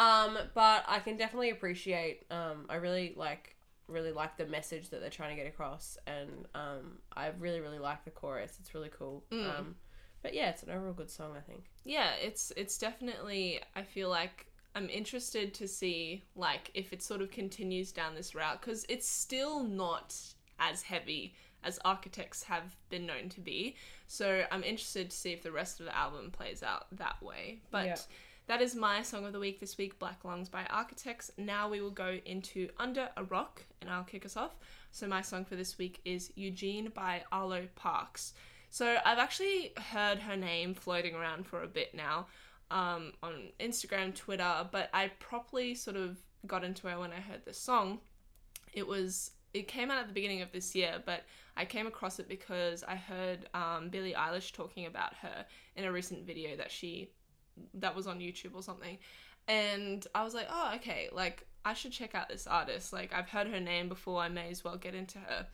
Um, 0.00 0.38
but 0.54 0.84
I 0.88 0.98
can 1.00 1.18
definitely 1.18 1.50
appreciate. 1.50 2.24
Um, 2.30 2.64
I 2.70 2.76
really 2.76 3.12
like 3.16 3.54
really 3.86 4.12
like 4.12 4.36
the 4.38 4.46
message 4.46 4.88
that 4.90 5.00
they're 5.00 5.10
trying 5.10 5.36
to 5.36 5.42
get 5.42 5.46
across, 5.46 5.98
and 6.06 6.46
um, 6.54 6.98
I 7.14 7.32
really 7.38 7.60
really 7.60 7.78
like 7.78 8.04
the 8.06 8.10
chorus. 8.10 8.56
It's 8.60 8.74
really 8.74 8.90
cool. 8.96 9.24
Mm. 9.30 9.58
Um, 9.58 9.74
but 10.22 10.32
yeah, 10.32 10.48
it's 10.48 10.62
an 10.62 10.70
overall 10.70 10.94
good 10.94 11.10
song. 11.10 11.34
I 11.36 11.40
think. 11.40 11.64
yeah, 11.84 12.12
it's 12.22 12.50
it's 12.56 12.78
definitely 12.78 13.60
I 13.76 13.82
feel 13.82 14.08
like 14.08 14.46
I'm 14.74 14.88
interested 14.88 15.52
to 15.54 15.68
see 15.68 16.24
like 16.34 16.70
if 16.72 16.94
it 16.94 17.02
sort 17.02 17.20
of 17.20 17.30
continues 17.30 17.92
down 17.92 18.14
this 18.14 18.34
route 18.34 18.62
cuz 18.62 18.86
it's 18.88 19.08
still 19.08 19.64
not 19.64 20.16
as 20.58 20.82
heavy 20.82 21.34
as 21.62 21.78
architects 21.84 22.42
have 22.44 22.74
been 22.88 23.04
known 23.04 23.28
to 23.28 23.40
be. 23.40 23.76
So 24.06 24.46
I'm 24.50 24.64
interested 24.64 25.10
to 25.10 25.16
see 25.16 25.32
if 25.32 25.42
the 25.42 25.52
rest 25.52 25.78
of 25.78 25.84
the 25.84 25.94
album 25.94 26.30
plays 26.30 26.62
out 26.62 26.86
that 26.96 27.22
way. 27.22 27.60
But 27.70 27.86
Yeah. 27.86 27.96
That 28.50 28.60
is 28.60 28.74
my 28.74 29.00
song 29.00 29.24
of 29.24 29.32
the 29.32 29.38
week 29.38 29.60
this 29.60 29.78
week, 29.78 29.96
Black 30.00 30.24
Lungs 30.24 30.48
by 30.48 30.64
Architects. 30.70 31.30
Now 31.38 31.68
we 31.68 31.80
will 31.80 31.92
go 31.92 32.18
into 32.26 32.68
Under 32.78 33.08
a 33.16 33.22
Rock 33.22 33.62
and 33.80 33.88
I'll 33.88 34.02
kick 34.02 34.26
us 34.26 34.36
off. 34.36 34.56
So 34.90 35.06
my 35.06 35.22
song 35.22 35.44
for 35.44 35.54
this 35.54 35.78
week 35.78 36.00
is 36.04 36.32
Eugene 36.34 36.90
by 36.92 37.22
Arlo 37.30 37.68
Parks. 37.76 38.34
So 38.68 38.96
I've 39.06 39.20
actually 39.20 39.72
heard 39.76 40.18
her 40.18 40.36
name 40.36 40.74
floating 40.74 41.14
around 41.14 41.46
for 41.46 41.62
a 41.62 41.68
bit 41.68 41.94
now 41.94 42.26
um, 42.72 43.12
on 43.22 43.50
Instagram, 43.60 44.16
Twitter, 44.16 44.66
but 44.72 44.90
I 44.92 45.12
properly 45.20 45.76
sort 45.76 45.94
of 45.94 46.18
got 46.44 46.64
into 46.64 46.88
her 46.88 46.98
when 46.98 47.12
I 47.12 47.20
heard 47.20 47.44
this 47.44 47.56
song. 47.56 48.00
It 48.72 48.84
was 48.84 49.30
it 49.54 49.68
came 49.68 49.92
out 49.92 49.98
at 49.98 50.08
the 50.08 50.12
beginning 50.12 50.42
of 50.42 50.50
this 50.50 50.74
year, 50.74 51.00
but 51.06 51.22
I 51.56 51.64
came 51.64 51.86
across 51.86 52.18
it 52.18 52.28
because 52.28 52.82
I 52.82 52.96
heard 52.96 53.48
um, 53.54 53.90
Billie 53.90 54.14
Eilish 54.14 54.52
talking 54.52 54.86
about 54.86 55.14
her 55.22 55.44
in 55.76 55.84
a 55.84 55.92
recent 55.92 56.26
video 56.26 56.56
that 56.56 56.72
she 56.72 57.10
that 57.74 57.94
was 57.94 58.06
on 58.06 58.18
YouTube 58.18 58.54
or 58.54 58.62
something, 58.62 58.98
and 59.48 60.06
I 60.14 60.24
was 60.24 60.34
like, 60.34 60.48
oh 60.50 60.72
okay, 60.76 61.08
like 61.12 61.46
I 61.64 61.74
should 61.74 61.92
check 61.92 62.14
out 62.14 62.28
this 62.28 62.46
artist. 62.46 62.92
Like 62.92 63.12
I've 63.12 63.28
heard 63.28 63.48
her 63.48 63.60
name 63.60 63.88
before, 63.88 64.20
I 64.20 64.28
may 64.28 64.50
as 64.50 64.64
well 64.64 64.76
get 64.76 64.94
into 64.94 65.18
her. 65.18 65.46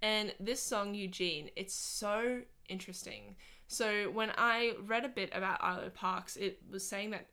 And 0.00 0.34
this 0.40 0.60
song, 0.60 0.94
Eugene, 0.94 1.50
it's 1.54 1.74
so 1.74 2.40
interesting. 2.68 3.36
So 3.68 4.10
when 4.10 4.32
I 4.36 4.74
read 4.84 5.04
a 5.04 5.08
bit 5.08 5.30
about 5.32 5.58
Arlo 5.60 5.90
Parks, 5.90 6.36
it 6.36 6.58
was 6.70 6.86
saying 6.86 7.10
that 7.12 7.28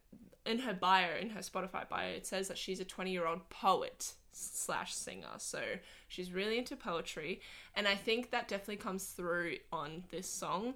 in 0.45 0.59
her 0.59 0.73
bio, 0.73 1.17
in 1.19 1.29
her 1.31 1.41
Spotify 1.41 1.87
bio, 1.89 2.07
it 2.09 2.25
says 2.25 2.47
that 2.47 2.57
she's 2.57 2.79
a 2.79 2.85
20 2.85 3.11
year 3.11 3.25
old 3.25 3.49
poet 3.49 4.13
slash 4.31 4.93
singer. 4.93 5.27
So 5.37 5.61
she's 6.07 6.31
really 6.31 6.57
into 6.57 6.75
poetry. 6.75 7.41
And 7.75 7.87
I 7.87 7.95
think 7.95 8.31
that 8.31 8.47
definitely 8.47 8.77
comes 8.77 9.05
through 9.05 9.57
on 9.71 10.03
this 10.11 10.29
song. 10.29 10.75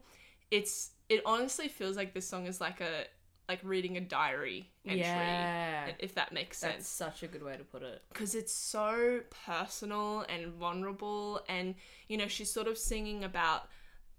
It's 0.52 0.92
it 1.10 1.22
honestly 1.26 1.68
feels 1.68 1.96
like 1.96 2.14
this 2.14 2.28
song 2.28 2.48
is 2.48 2.60
like 2.60 2.82
a 2.82 3.06
like 3.50 3.60
reading 3.64 3.98
a 3.98 4.02
diary 4.02 4.70
entry. 4.86 5.02
Yeah. 5.02 5.92
If 6.00 6.16
that 6.16 6.32
makes 6.32 6.58
sense 6.58 6.74
That's 6.76 6.88
such 6.88 7.24
a 7.24 7.28
good 7.28 7.44
way 7.44 7.58
to 7.58 7.64
put 7.64 7.84
it. 7.84 8.02
because 8.10 8.36
it's 8.36 8.54
so 8.54 9.22
personal 9.46 10.26
and 10.30 10.54
vulnerable 10.54 11.42
and 11.50 11.76
you 12.08 12.18
know 12.18 12.28
she's 12.28 12.50
sort 12.52 12.68
of 12.68 12.78
singing 12.78 13.24
about 13.24 13.68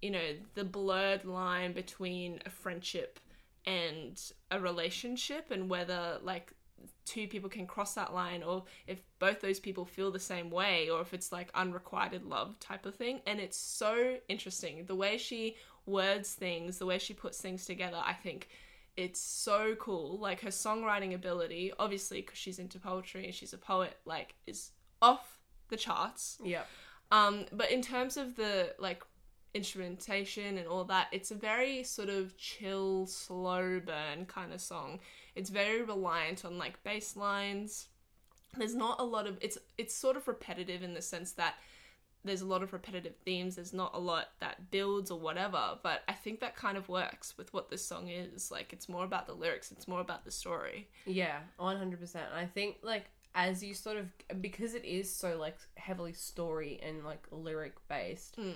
you 0.03 0.11
know 0.11 0.35
the 0.55 0.65
blurred 0.65 1.25
line 1.25 1.73
between 1.73 2.41
a 2.45 2.51
friendship 2.51 3.19
and 3.67 4.21
a 4.51 4.61
relationship 4.61 5.51
and 5.51 5.71
whether 5.71 6.19
like 6.23 6.53
two 7.07 7.27
people 7.27 7.49
can 7.49 7.67
cross 7.67 7.95
that 7.95 8.13
line 8.13 8.43
or 8.43 8.65
if 8.87 8.99
both 9.19 9.41
those 9.41 9.59
people 9.59 9.87
feel 9.87 10.11
the 10.11 10.19
same 10.19 10.51
way 10.51 10.91
or 10.91 11.01
if 11.01 11.15
it's 11.15 11.33
like 11.33 11.49
unrequited 11.55 12.25
love 12.27 12.59
type 12.61 12.85
of 12.85 12.95
thing 12.95 13.21
and 13.27 13.41
it's 13.41 13.57
so 13.57 14.17
interesting 14.29 14.85
the 14.87 14.95
way 14.95 15.17
she 15.17 15.57
words 15.87 16.35
things 16.35 16.79
the 16.79 16.85
way 16.87 16.99
she 16.99 17.15
puts 17.15 17.41
things 17.41 17.65
together 17.65 18.01
i 18.05 18.13
think 18.13 18.49
it's 18.97 19.21
so 19.21 19.75
cool 19.77 20.19
like 20.21 20.41
her 20.41 20.51
songwriting 20.51 21.15
ability 21.15 21.73
obviously 21.79 22.21
because 22.21 22.39
she's 22.39 22.59
into 22.59 22.79
poetry 22.79 23.25
and 23.25 23.35
she's 23.35 23.53
a 23.53 23.59
poet 23.59 23.97
like 24.05 24.35
is 24.47 24.71
off 25.03 25.39
the 25.69 25.77
charts 25.77 26.39
Yep. 26.45 26.67
um, 27.11 27.47
but 27.53 27.71
in 27.71 27.83
terms 27.83 28.17
of 28.17 28.37
the 28.37 28.75
like 28.79 29.03
instrumentation 29.55 30.59
and 30.59 30.67
all 30.67 30.85
that, 30.85 31.07
it's 31.13 31.31
a 31.31 31.35
very 31.35 31.85
sort 31.85 32.09
of 32.09 32.37
chill, 32.37 33.07
slow 33.07 33.81
burn 33.81 34.27
kind 34.27 34.53
of 34.53 34.61
song. 34.61 34.99
It's 35.37 35.49
very 35.49 35.83
reliant 35.83 36.45
on 36.45 36.59
like 36.59 36.83
bass 36.83 37.17
lines. 37.17 37.87
There's 38.57 38.75
not 38.75 39.01
a 39.01 39.05
lot 39.05 39.27
of 39.27 39.39
it's 39.41 39.57
it's 39.79 39.95
sort 39.95 40.17
of 40.17 40.29
repetitive 40.29 40.83
in 40.83 40.95
the 40.95 41.03
sense 41.03 41.33
that 41.33 41.55
there's 42.25 42.41
a 42.41 42.47
lot 42.47 42.63
of 42.63 42.73
repetitive 42.73 43.15
themes. 43.25 43.57
There's 43.57 43.73
not 43.75 43.93
a 43.95 43.99
lot 43.99 44.29
that 44.41 44.71
builds 44.71 45.11
or 45.11 45.19
whatever, 45.21 45.79
but 45.83 46.03
I 46.09 46.13
think 46.13 46.41
that 46.41 46.57
kind 46.57 46.77
of 46.79 46.89
works 46.89 47.37
with 47.37 47.53
what 47.53 47.69
this 47.71 47.85
song 47.85 48.09
is. 48.09 48.51
Like 48.51 48.73
it's 48.73 48.89
more 48.89 49.05
about 49.05 49.27
the 49.27 49.35
lyrics, 49.35 49.71
it's 49.73 49.87
more 49.87 50.01
about 50.01 50.25
the 50.25 50.31
story. 50.31 50.89
Yeah, 51.07 51.39
one 51.59 51.77
hundred 51.77 52.01
percent. 52.01 52.27
I 52.35 52.47
think 52.47 52.77
like 52.83 53.05
as 53.35 53.63
you 53.63 53.75
sort 53.75 53.97
of 53.97 54.07
because 54.41 54.75
it 54.75 54.85
is 54.85 55.13
so 55.15 55.37
like 55.39 55.57
heavily 55.77 56.13
story 56.13 56.81
and 56.83 57.05
like 57.05 57.27
lyric 57.31 57.75
based, 57.89 58.37
Mm. 58.39 58.55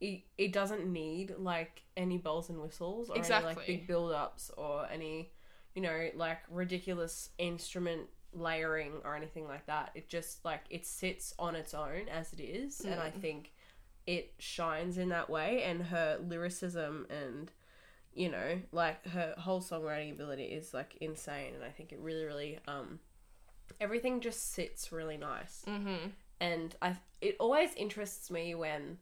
it, 0.00 0.22
it 0.38 0.52
doesn't 0.52 0.86
need 0.86 1.34
like 1.36 1.82
any 1.96 2.16
bells 2.16 2.48
and 2.48 2.60
whistles 2.60 3.10
or 3.10 3.18
any 3.18 3.28
like 3.44 3.66
big 3.66 3.86
build 3.86 4.12
ups 4.12 4.50
or 4.56 4.86
any 4.90 5.30
you 5.74 5.82
know 5.82 6.08
like 6.14 6.38
ridiculous 6.48 7.30
instrument 7.38 8.02
layering 8.32 8.92
or 9.04 9.16
anything 9.16 9.46
like 9.48 9.66
that. 9.66 9.90
It 9.94 10.08
just 10.08 10.44
like 10.44 10.62
it 10.70 10.86
sits 10.86 11.34
on 11.38 11.54
its 11.56 11.74
own 11.74 12.08
as 12.10 12.32
it 12.32 12.40
is, 12.40 12.80
and 12.84 13.00
I 13.00 13.10
Mm. 13.10 13.20
think 13.20 13.52
it 14.06 14.32
shines 14.38 14.98
in 14.98 15.08
that 15.10 15.28
way. 15.30 15.62
And 15.62 15.82
her 15.84 16.18
lyricism 16.22 17.06
and 17.10 17.50
you 18.12 18.28
know 18.28 18.60
like 18.72 19.06
her 19.08 19.34
whole 19.38 19.60
songwriting 19.60 20.12
ability 20.12 20.44
is 20.44 20.72
like 20.74 20.96
insane, 21.00 21.54
and 21.54 21.64
I 21.64 21.70
think 21.70 21.92
it 21.92 21.98
really 22.00 22.24
really 22.24 22.58
um 22.66 23.00
everything 23.80 24.20
just 24.20 24.52
sits 24.52 24.92
really 24.92 25.16
nice 25.16 25.64
Mm-hmm. 25.66 26.08
and 26.40 26.74
I 26.82 26.96
it 27.20 27.36
always 27.38 27.72
interests 27.74 28.30
me 28.30 28.54
when 28.54 28.98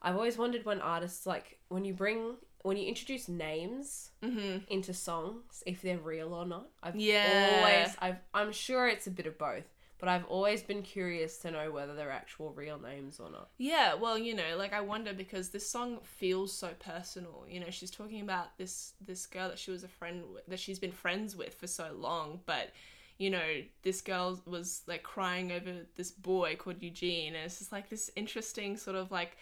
I've 0.00 0.16
always 0.16 0.36
wondered 0.38 0.64
when 0.64 0.80
artists 0.80 1.26
like 1.26 1.58
when 1.68 1.84
you 1.84 1.94
bring 1.94 2.36
when 2.62 2.76
you 2.76 2.86
introduce 2.88 3.28
names 3.28 4.10
Mm-hmm. 4.22 4.58
into 4.68 4.94
songs 4.94 5.62
if 5.66 5.82
they're 5.82 5.98
real 5.98 6.32
or 6.34 6.46
not. 6.46 6.68
I've 6.82 6.96
Yeah. 6.98 7.22
always 7.22 7.96
I've 8.00 8.18
I'm 8.32 8.52
sure 8.52 8.88
it's 8.88 9.06
a 9.06 9.10
bit 9.10 9.26
of 9.26 9.38
both, 9.38 9.64
but 9.98 10.08
I've 10.08 10.24
always 10.26 10.62
been 10.62 10.82
curious 10.82 11.38
to 11.38 11.50
know 11.50 11.70
whether 11.70 11.94
they're 11.94 12.10
actual 12.10 12.52
real 12.52 12.78
names 12.78 13.20
or 13.20 13.30
not. 13.30 13.50
Yeah, 13.58 13.94
well, 13.94 14.18
you 14.18 14.34
know, 14.34 14.56
like 14.56 14.72
I 14.72 14.80
wonder 14.80 15.12
because 15.12 15.50
this 15.50 15.68
song 15.68 16.00
feels 16.02 16.52
so 16.52 16.70
personal. 16.78 17.44
You 17.48 17.60
know, 17.60 17.70
she's 17.70 17.90
talking 17.90 18.20
about 18.20 18.56
this 18.58 18.94
this 19.00 19.26
girl 19.26 19.48
that 19.48 19.58
she 19.58 19.70
was 19.70 19.84
a 19.84 19.88
friend 19.88 20.24
with, 20.32 20.46
that 20.46 20.58
she's 20.58 20.78
been 20.78 20.92
friends 20.92 21.36
with 21.36 21.54
for 21.54 21.66
so 21.66 21.92
long, 21.96 22.40
but 22.46 22.72
you 23.18 23.30
know, 23.30 23.62
this 23.82 24.00
girl 24.00 24.40
was 24.46 24.82
like 24.88 25.02
crying 25.04 25.52
over 25.52 25.86
this 25.96 26.10
boy 26.10 26.56
called 26.56 26.82
Eugene, 26.82 27.34
and 27.34 27.44
it's 27.44 27.58
just 27.58 27.70
like 27.72 27.88
this 27.88 28.10
interesting 28.16 28.76
sort 28.76 28.96
of 28.96 29.10
like 29.12 29.36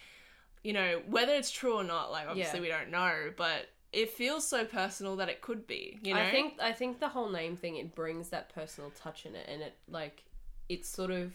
you 0.63 0.73
know, 0.73 1.01
whether 1.07 1.33
it's 1.33 1.51
true 1.51 1.75
or 1.75 1.83
not, 1.83 2.11
like 2.11 2.27
obviously 2.27 2.59
Yeah. 2.59 2.63
we 2.63 2.67
don't 2.69 2.91
know, 2.91 3.31
but 3.35 3.69
it 3.91 4.11
feels 4.11 4.47
so 4.47 4.63
personal 4.63 5.15
that 5.17 5.27
it 5.27 5.41
could 5.41 5.67
be, 5.67 5.99
you 6.03 6.13
know? 6.13 6.21
I 6.21 6.31
think 6.31 6.53
I 6.61 6.71
think 6.71 6.99
the 6.99 7.09
whole 7.09 7.29
name 7.29 7.55
thing 7.57 7.75
it 7.75 7.93
brings 7.95 8.29
that 8.29 8.53
personal 8.53 8.91
touch 8.91 9.25
in 9.25 9.35
it, 9.35 9.47
and 9.49 9.61
it 9.61 9.77
like 9.87 10.23
it 10.69 10.85
sort 10.85 11.11
of 11.11 11.33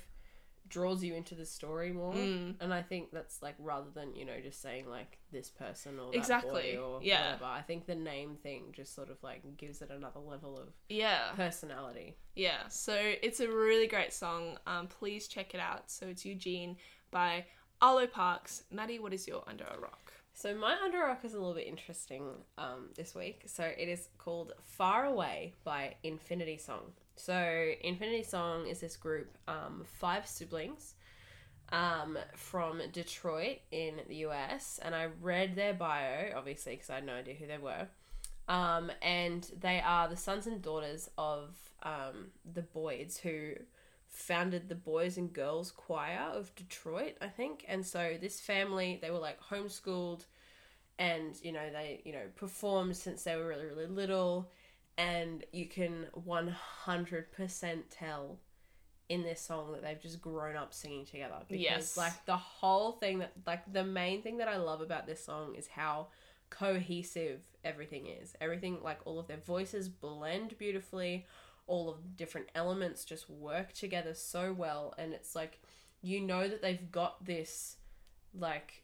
draws 0.69 1.05
you 1.05 1.15
into 1.15 1.35
the 1.35 1.47
story 1.47 1.93
more. 1.93 2.13
Mm. 2.13 2.55
And 2.61 2.75
I 2.75 2.83
think 2.83 3.13
that's 3.13 3.43
like 3.43 3.55
rather 3.59 3.91
than 3.95 4.15
you 4.17 4.25
know 4.25 4.41
just 4.43 4.61
saying 4.63 4.89
like 4.89 5.19
this 5.33 5.49
person 5.51 5.99
or 6.01 6.11
that 6.11 6.17
Exactly, 6.17 6.77
or 6.77 7.01
yeah. 7.03 7.33
whatever. 7.33 7.45
I 7.45 7.63
think 7.63 7.87
the 7.87 7.95
name 7.95 8.37
thing 8.37 8.73
just 8.73 8.95
sort 8.95 9.11
of 9.11 9.23
like 9.23 9.43
gives 9.57 9.83
it 9.83 9.91
another 9.91 10.21
level 10.21 10.59
of 10.59 10.69
yeah. 10.89 11.33
personality. 11.37 12.17
Yeah, 12.35 12.69
so 12.69 12.95
it's 12.97 13.41
a 13.41 13.49
really 13.49 13.87
great 13.87 14.13
song. 14.13 14.59
Um, 14.67 14.87
please 14.87 15.29
check 15.29 15.55
it 15.55 15.61
out. 15.61 15.91
So 15.91 16.07
it's 16.07 16.25
Eugene 16.25 16.77
by 17.11 17.45
Arlo 17.81 18.07
Parks. 18.07 18.63
Maddie, 18.71 18.99
what 18.99 19.13
is 19.13 19.29
your 19.29 19.43
Under 19.47 19.65
a 19.65 19.79
Rock? 19.79 20.13
So 20.33 20.55
my 20.55 20.77
under 20.85 21.03
a 21.03 21.09
rock 21.09 21.25
is 21.25 21.33
a 21.33 21.39
little 21.39 21.55
bit 21.55 21.67
interesting 21.67 22.29
um, 22.59 22.91
this 22.95 23.15
week. 23.15 23.45
So 23.47 23.65
it 23.65 23.89
is 23.89 24.09
called 24.19 24.53
Far 24.65 25.07
Away 25.07 25.55
by 25.65 25.95
Infinity 26.03 26.59
Song. 26.59 26.93
So 27.17 27.73
Infinity 27.81 28.23
Song 28.23 28.67
is 28.67 28.81
this 28.81 28.97
group, 28.97 29.39
um, 29.49 29.85
five 29.99 30.27
siblings, 30.27 30.95
um, 31.73 32.19
from 32.35 32.83
Detroit 32.93 33.61
in 33.71 34.01
the 34.09 34.17
US, 34.27 34.79
and 34.83 34.95
I 34.95 35.09
read 35.23 35.57
their 35.57 35.73
bio 35.73 36.33
obviously 36.37 36.75
because 36.75 36.91
I 36.91 36.97
had 36.97 37.07
no 37.07 37.15
idea 37.15 37.35
who 37.35 37.47
they 37.47 37.59
were. 37.59 37.89
Um, 38.47 38.93
and 39.01 39.51
they 39.59 39.81
are 39.81 40.07
the 40.07 40.19
sons 40.19 40.47
and 40.47 40.61
daughters 40.61 41.09
of 41.17 41.57
um, 41.83 42.29
the 42.45 42.63
Boyds 42.63 43.19
who 43.19 43.55
founded 44.17 44.69
the 44.69 44.75
Boys 44.75 45.19
and 45.19 45.33
Girls 45.33 45.71
Choir 45.71 46.31
of 46.33 46.55
Detroit, 46.55 47.17
I 47.21 47.29
think. 47.29 47.65
And 47.69 47.85
so 47.85 48.17
this 48.19 48.41
family, 48.41 48.99
they 49.03 49.11
were 49.11 49.19
like 49.19 49.39
homeschooled 49.41 50.25
and, 50.99 51.35
you 51.43 51.53
know, 51.53 51.71
they, 51.71 52.01
you 52.05 52.13
know, 52.13 52.23
performed 52.35 52.97
since 52.97 53.23
they 53.25 53.37
were 53.37 53.47
really, 53.47 53.67
really 53.67 53.87
little. 53.87 54.51
And 54.97 55.45
you 55.53 55.67
can 55.67 56.07
100% 56.27 57.83
tell 57.91 58.39
in 59.11 59.23
this 59.23 59.41
song 59.43 59.73
that 59.73 59.83
they've 59.83 60.01
just 60.01 60.23
grown 60.23 60.57
up 60.57 60.73
singing 60.73 61.05
together. 61.05 61.37
Because, 61.47 61.63
Yes. 61.63 61.97
like, 61.99 62.25
the 62.25 62.39
whole 62.39 62.93
thing 62.93 63.19
that, 63.19 63.33
like, 63.47 63.71
the 63.71 63.85
main 63.85 64.23
thing 64.23 64.39
that 64.39 64.49
I 64.49 64.57
love 64.57 64.81
about 64.81 65.07
this 65.07 65.23
song 65.23 65.55
is 65.55 65.69
how 65.69 66.09
cohesive 66.49 67.43
everything 67.63 68.07
is. 68.07 68.35
Everything, 68.41 68.83
like, 68.83 69.01
all 69.05 69.19
of 69.19 69.27
their 69.27 69.37
voices 69.37 69.91
blend 69.91 70.57
beautifully 70.57 71.27
all 71.67 71.89
of 71.91 72.03
the 72.03 72.09
different 72.11 72.49
elements 72.55 73.05
just 73.05 73.29
work 73.29 73.73
together 73.73 74.15
so 74.15 74.53
well 74.53 74.95
and 74.99 75.13
it's 75.13 75.35
like 75.35 75.61
you 76.03 76.21
know 76.21 76.47
that 76.49 76.63
they've 76.63 76.91
got 76.93 77.25
this 77.25 77.77
like 78.35 78.83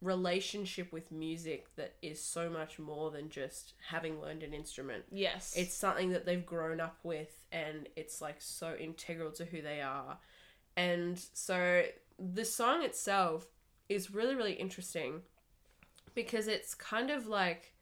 relationship 0.00 0.92
with 0.92 1.12
music 1.12 1.66
that 1.76 1.94
is 2.02 2.20
so 2.20 2.50
much 2.50 2.78
more 2.78 3.10
than 3.12 3.28
just 3.28 3.74
having 3.88 4.20
learned 4.20 4.42
an 4.42 4.52
instrument 4.52 5.04
Yes. 5.12 5.54
it's 5.56 5.74
something 5.74 6.10
that 6.10 6.26
they've 6.26 6.44
grown 6.44 6.80
up 6.80 6.98
with 7.04 7.46
and 7.52 7.88
it's 7.94 8.20
like 8.20 8.36
so 8.38 8.74
integral 8.74 9.30
to 9.32 9.44
who 9.44 9.62
they 9.62 9.80
are 9.80 10.18
and 10.76 11.20
so 11.34 11.84
the 12.18 12.44
song 12.44 12.82
itself 12.82 13.46
is 13.88 14.12
really 14.12 14.34
really 14.34 14.54
interesting 14.54 15.22
because 16.14 16.48
it's 16.48 16.74
kind 16.74 17.10
of 17.10 17.26
like 17.28 17.74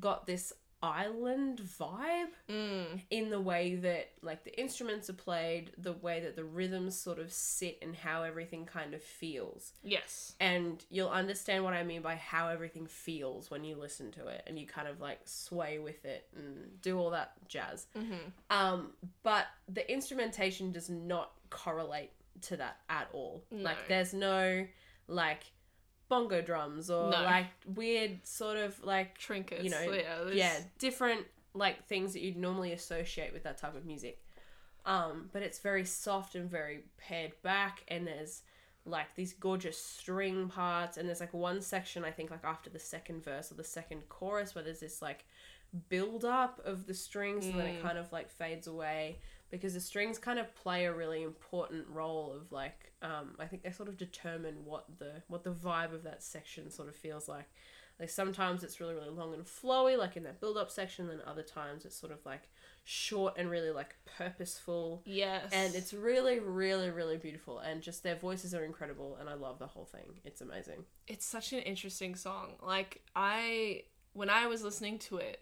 got 0.00 0.26
this 0.26 0.52
island 0.82 1.60
vibe 1.60 2.28
Mm, 2.48 3.02
in 3.10 3.30
the 3.30 3.40
way 3.40 3.76
that 3.76 4.10
like 4.22 4.44
the 4.44 4.58
instruments 4.60 5.08
are 5.10 5.14
played, 5.14 5.72
the 5.78 5.92
way 5.92 6.20
that 6.20 6.36
the 6.36 6.44
rhythms 6.44 6.96
sort 6.98 7.18
of 7.18 7.32
sit 7.32 7.78
and 7.82 7.94
how 7.94 8.22
everything 8.22 8.66
kind 8.66 8.94
of 8.94 9.02
feels. 9.02 9.72
yes. 9.82 10.34
And 10.40 10.84
you'll 10.90 11.10
understand 11.10 11.64
what 11.64 11.74
I 11.74 11.82
mean 11.84 12.02
by 12.02 12.16
how 12.16 12.48
everything 12.48 12.86
feels 12.86 13.50
when 13.50 13.64
you 13.64 13.76
listen 13.76 14.10
to 14.12 14.26
it 14.28 14.42
and 14.46 14.58
you 14.58 14.66
kind 14.66 14.88
of 14.88 15.00
like 15.00 15.20
sway 15.24 15.78
with 15.78 16.04
it 16.04 16.26
and 16.36 16.80
do 16.82 16.98
all 16.98 17.10
that 17.10 17.32
jazz. 17.48 17.86
Mm-hmm. 17.96 18.14
Um, 18.50 18.92
but 19.22 19.46
the 19.68 19.90
instrumentation 19.92 20.72
does 20.72 20.88
not 20.90 21.32
correlate 21.50 22.10
to 22.42 22.56
that 22.56 22.78
at 22.88 23.08
all. 23.12 23.44
No. 23.50 23.62
Like 23.64 23.88
there's 23.88 24.14
no 24.14 24.66
like 25.08 25.42
bongo 26.10 26.42
drums 26.42 26.90
or 26.90 27.10
No. 27.10 27.22
like 27.22 27.46
weird 27.74 28.26
sort 28.26 28.58
of 28.58 28.82
like 28.84 29.16
Trinkets. 29.16 29.64
you 29.64 29.70
know, 29.70 29.80
yeah, 29.80 30.18
there's- 30.18 30.34
yeah, 30.34 30.58
different 30.78 31.26
like 31.54 31.86
things 31.86 32.12
that 32.12 32.20
you'd 32.20 32.36
normally 32.36 32.72
associate 32.72 33.32
with 33.32 33.42
that 33.44 33.56
type 33.56 33.74
of 33.74 33.86
music. 33.86 34.22
Um, 34.84 35.30
but 35.32 35.42
it's 35.42 35.58
very 35.58 35.84
soft 35.84 36.34
and 36.34 36.48
very 36.50 36.84
pared 36.98 37.32
back, 37.42 37.84
and 37.88 38.06
there's 38.06 38.42
like 38.86 39.14
these 39.14 39.32
gorgeous 39.34 39.76
string 39.82 40.48
parts, 40.48 40.96
and 40.96 41.08
there's 41.08 41.20
like 41.20 41.34
one 41.34 41.60
section 41.60 42.04
I 42.04 42.10
think 42.10 42.30
like 42.30 42.44
after 42.44 42.70
the 42.70 42.78
second 42.78 43.22
verse 43.24 43.50
or 43.52 43.54
the 43.54 43.64
second 43.64 44.08
chorus 44.08 44.54
where 44.54 44.64
there's 44.64 44.80
this 44.80 45.00
like 45.02 45.24
build 45.88 46.24
up 46.24 46.60
of 46.64 46.86
the 46.86 46.94
strings, 46.94 47.46
and 47.46 47.58
then 47.58 47.66
it 47.66 47.78
Mm. 47.78 47.82
kind 47.82 47.98
of 47.98 48.10
like 48.12 48.28
fades 48.30 48.66
away 48.66 49.18
because 49.50 49.74
the 49.74 49.80
strings 49.80 50.18
kind 50.18 50.38
of 50.38 50.54
play 50.54 50.84
a 50.84 50.92
really 50.92 51.22
important 51.22 51.86
role 51.88 52.32
of 52.34 52.52
like 52.52 52.92
um, 53.02 53.34
I 53.38 53.46
think 53.46 53.62
they 53.62 53.70
sort 53.70 53.88
of 53.88 53.96
determine 53.96 54.64
what 54.64 54.84
the 54.98 55.22
what 55.28 55.44
the 55.44 55.50
vibe 55.50 55.94
of 55.94 56.02
that 56.04 56.22
section 56.22 56.70
sort 56.70 56.88
of 56.88 56.96
feels 56.96 57.28
like. 57.28 57.46
Like 57.98 58.08
sometimes 58.08 58.64
it's 58.64 58.80
really 58.80 58.94
really 58.94 59.10
long 59.10 59.34
and 59.34 59.44
flowy, 59.44 59.98
like 59.98 60.16
in 60.16 60.22
that 60.22 60.40
build 60.40 60.56
up 60.56 60.70
section, 60.70 61.08
then 61.08 61.20
other 61.26 61.42
times 61.42 61.84
it's 61.84 61.96
sort 61.96 62.12
of 62.12 62.24
like 62.24 62.48
short 62.84 63.34
and 63.36 63.50
really 63.50 63.70
like 63.70 63.94
purposeful. 64.16 65.02
Yes. 65.04 65.50
And 65.52 65.74
it's 65.74 65.92
really, 65.92 66.38
really, 66.38 66.90
really 66.90 67.18
beautiful, 67.18 67.58
and 67.58 67.82
just 67.82 68.02
their 68.02 68.16
voices 68.16 68.54
are 68.54 68.64
incredible, 68.64 69.18
and 69.20 69.28
I 69.28 69.34
love 69.34 69.58
the 69.58 69.66
whole 69.66 69.84
thing. 69.84 70.20
It's 70.24 70.40
amazing. 70.40 70.84
it's 71.06 71.26
such 71.26 71.52
an 71.52 71.60
interesting 71.60 72.14
song. 72.14 72.54
Like 72.62 73.02
I 73.14 73.82
when 74.12 74.30
I 74.30 74.46
was 74.46 74.62
listening 74.62 74.98
to 75.00 75.18
it, 75.18 75.40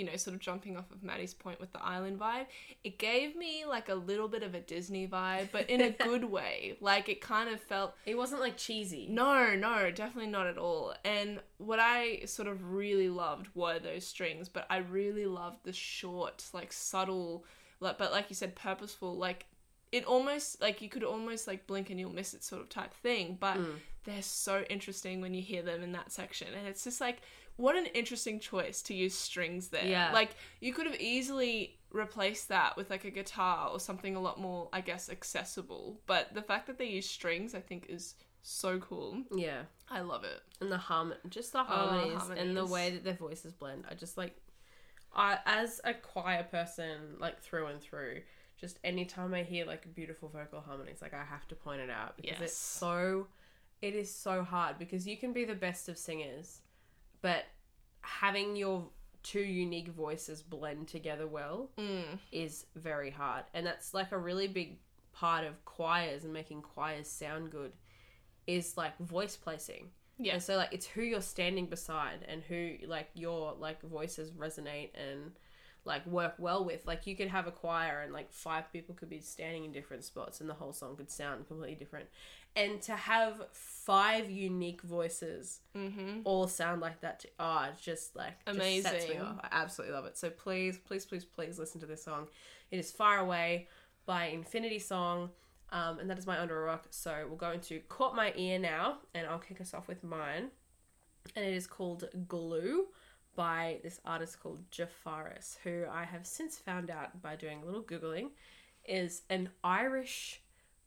you 0.00 0.06
know, 0.06 0.16
sort 0.16 0.34
of 0.34 0.40
jumping 0.40 0.76
off 0.76 0.90
of 0.90 1.02
Maddie's 1.02 1.34
point 1.34 1.60
with 1.60 1.72
the 1.72 1.84
island 1.84 2.18
vibe, 2.18 2.46
it 2.82 2.98
gave 2.98 3.36
me 3.36 3.64
like 3.68 3.88
a 3.90 3.94
little 3.94 4.28
bit 4.28 4.42
of 4.42 4.54
a 4.54 4.60
Disney 4.60 5.06
vibe, 5.06 5.48
but 5.52 5.68
in 5.68 5.80
a 5.82 5.90
good 6.04 6.24
way. 6.24 6.76
Like 6.80 7.08
it 7.10 7.20
kind 7.20 7.50
of 7.50 7.60
felt 7.60 7.94
It 8.06 8.16
wasn't 8.16 8.40
like 8.40 8.56
cheesy. 8.56 9.06
no, 9.10 9.54
no, 9.54 9.90
definitely 9.90 10.30
not 10.30 10.46
at 10.46 10.56
all. 10.56 10.94
And 11.04 11.40
what 11.58 11.78
I 11.78 12.22
sort 12.24 12.48
of 12.48 12.72
really 12.72 13.08
loved 13.10 13.48
were 13.54 13.78
those 13.78 14.06
strings, 14.06 14.48
but 14.48 14.66
I 14.70 14.78
really 14.78 15.26
loved 15.26 15.58
the 15.64 15.72
short, 15.74 16.44
like 16.54 16.72
subtle, 16.72 17.44
like 17.78 17.98
but 17.98 18.10
like 18.10 18.26
you 18.30 18.34
said, 18.34 18.56
purposeful, 18.56 19.14
like 19.14 19.44
it 19.92 20.04
almost 20.04 20.60
like 20.62 20.80
you 20.80 20.88
could 20.88 21.04
almost 21.04 21.46
like 21.46 21.66
blink 21.66 21.90
and 21.90 21.98
you'll 22.00 22.12
miss 22.12 22.32
it 22.32 22.42
sort 22.44 22.62
of 22.62 22.68
type 22.68 22.94
thing. 22.94 23.36
But 23.38 23.56
Mm. 23.58 23.74
they're 24.04 24.22
so 24.22 24.62
interesting 24.70 25.20
when 25.20 25.34
you 25.34 25.42
hear 25.42 25.62
them 25.62 25.82
in 25.82 25.92
that 25.92 26.10
section, 26.12 26.48
and 26.56 26.66
it's 26.66 26.84
just 26.84 27.00
like 27.00 27.18
what 27.60 27.76
an 27.76 27.86
interesting 27.86 28.40
choice 28.40 28.82
to 28.82 28.94
use 28.94 29.14
strings 29.14 29.68
there. 29.68 29.84
Yeah. 29.86 30.12
Like 30.12 30.30
you 30.60 30.72
could 30.72 30.86
have 30.86 31.00
easily 31.00 31.78
replaced 31.92 32.48
that 32.48 32.76
with 32.76 32.88
like 32.90 33.04
a 33.04 33.10
guitar 33.10 33.68
or 33.70 33.78
something 33.80 34.16
a 34.16 34.20
lot 34.20 34.40
more, 34.40 34.68
I 34.72 34.80
guess, 34.80 35.08
accessible. 35.10 36.00
But 36.06 36.34
the 36.34 36.42
fact 36.42 36.66
that 36.68 36.78
they 36.78 36.86
use 36.86 37.08
strings, 37.08 37.54
I 37.54 37.60
think, 37.60 37.86
is 37.88 38.14
so 38.42 38.78
cool. 38.78 39.22
Yeah. 39.34 39.62
I 39.90 40.00
love 40.00 40.24
it. 40.24 40.40
and 40.60 40.70
the 40.72 40.78
harmon 40.78 41.18
just 41.28 41.54
oh, 41.54 41.58
the 41.58 41.64
harmonies, 41.64 42.22
and 42.38 42.56
the 42.56 42.64
way 42.66 42.90
that 42.90 43.02
their 43.04 43.14
voices 43.14 43.52
blend 43.52 43.84
i 43.90 43.94
just 43.94 44.16
like 44.16 44.36
i 45.14 45.38
as 45.46 45.80
a 45.84 45.92
choir 45.94 46.44
person 46.44 47.16
like 47.18 47.40
through 47.42 47.66
and 47.66 47.80
through 47.80 48.20
just 48.60 48.78
anytime 48.84 49.34
i 49.34 49.42
hear 49.42 49.64
like 49.66 49.92
beautiful 49.94 50.28
vocal 50.28 50.60
harmonies 50.60 50.98
like 51.02 51.12
i 51.14 51.24
have 51.24 51.48
to 51.48 51.54
point 51.56 51.80
it 51.80 51.90
out 51.90 52.16
because 52.16 52.38
Yes. 52.40 52.50
it's 52.50 52.56
so 52.56 53.26
it 53.82 53.94
is 53.94 54.14
so 54.14 54.44
hard 54.44 54.78
because 54.78 55.06
you 55.08 55.16
can 55.16 55.32
be 55.32 55.44
the 55.44 55.54
best 55.54 55.88
of 55.88 55.98
singers 55.98 56.60
but 57.22 57.44
having 58.02 58.56
your 58.56 58.88
two 59.22 59.40
unique 59.40 59.88
voices 59.88 60.42
blend 60.42 60.88
together 60.88 61.26
well 61.26 61.70
Mm. 61.76 62.18
is 62.32 62.66
very 62.74 63.10
hard. 63.10 63.44
And 63.54 63.66
that's 63.66 63.92
like 63.92 64.12
a 64.12 64.18
really 64.18 64.48
big 64.48 64.78
part 65.12 65.44
of 65.44 65.62
choirs 65.64 66.24
and 66.24 66.32
making 66.32 66.62
choirs 66.62 67.08
sound 67.08 67.50
good 67.50 67.72
is 68.46 68.76
like 68.76 68.96
voice 68.98 69.36
placing. 69.36 69.90
Yeah. 70.18 70.34
And 70.34 70.42
so 70.42 70.56
like 70.56 70.72
it's 70.72 70.86
who 70.86 71.02
you're 71.02 71.20
standing 71.20 71.66
beside 71.66 72.24
and 72.28 72.42
who 72.42 72.76
like 72.86 73.08
your 73.14 73.54
like 73.54 73.82
voices 73.82 74.30
resonate 74.30 74.90
and 74.94 75.32
like 75.84 76.06
work 76.06 76.34
well 76.38 76.64
with. 76.64 76.86
Like 76.86 77.06
you 77.06 77.16
could 77.16 77.28
have 77.28 77.46
a 77.46 77.50
choir 77.50 78.00
and 78.02 78.12
like 78.12 78.32
five 78.32 78.72
people 78.72 78.94
could 78.94 79.08
be 79.08 79.20
standing 79.20 79.64
in 79.64 79.72
different 79.72 80.04
spots 80.04 80.40
and 80.40 80.48
the 80.50 80.54
whole 80.54 80.72
song 80.72 80.96
could 80.96 81.10
sound 81.10 81.46
completely 81.48 81.74
different. 81.76 82.06
And 82.56 82.82
to 82.82 82.92
have 82.96 83.42
five 83.52 84.28
unique 84.30 84.82
voices 84.82 85.60
Mm-hmm. 85.76 86.20
all 86.24 86.48
sound 86.48 86.80
like 86.80 87.00
that. 87.00 87.20
To, 87.20 87.28
oh, 87.38 87.68
it's 87.72 87.80
just 87.80 88.16
like 88.16 88.44
just 88.44 88.58
sets 88.58 89.08
me 89.08 89.14
Amazing. 89.14 89.20
off. 89.20 89.38
I 89.44 89.48
absolutely 89.52 89.94
love 89.94 90.04
it. 90.06 90.18
So 90.18 90.30
please, 90.30 90.76
please, 90.78 91.06
please, 91.06 91.24
please 91.24 91.58
listen 91.58 91.80
to 91.80 91.86
this 91.86 92.02
song. 92.02 92.26
It 92.70 92.78
is 92.78 92.90
"Far 92.90 93.18
Away" 93.18 93.68
by 94.06 94.26
Infinity 94.26 94.80
Song, 94.80 95.30
um, 95.70 95.98
and 96.00 96.10
that 96.10 96.18
is 96.18 96.26
my 96.26 96.40
under 96.40 96.60
a 96.60 96.64
rock. 96.64 96.88
So 96.90 97.24
we'll 97.28 97.36
go 97.36 97.52
into 97.52 97.78
"Caught 97.88 98.16
My 98.16 98.32
Ear" 98.36 98.58
now, 98.58 98.98
and 99.14 99.26
I'll 99.28 99.38
kick 99.38 99.60
us 99.60 99.72
off 99.72 99.86
with 99.86 100.02
mine, 100.02 100.50
and 101.36 101.44
it 101.44 101.54
is 101.54 101.66
called 101.68 102.04
"Glue" 102.28 102.86
by 103.34 103.78
this 103.82 104.00
artist 104.04 104.40
called 104.40 104.68
Jafaris, 104.70 105.56
who 105.64 105.84
I 105.90 106.04
have 106.04 106.26
since 106.26 106.58
found 106.58 106.90
out 106.90 107.22
by 107.22 107.36
doing 107.36 107.62
a 107.62 107.64
little 107.64 107.82
googling, 107.82 108.30
is 108.84 109.22
an 109.30 109.50
Irish 109.64 110.40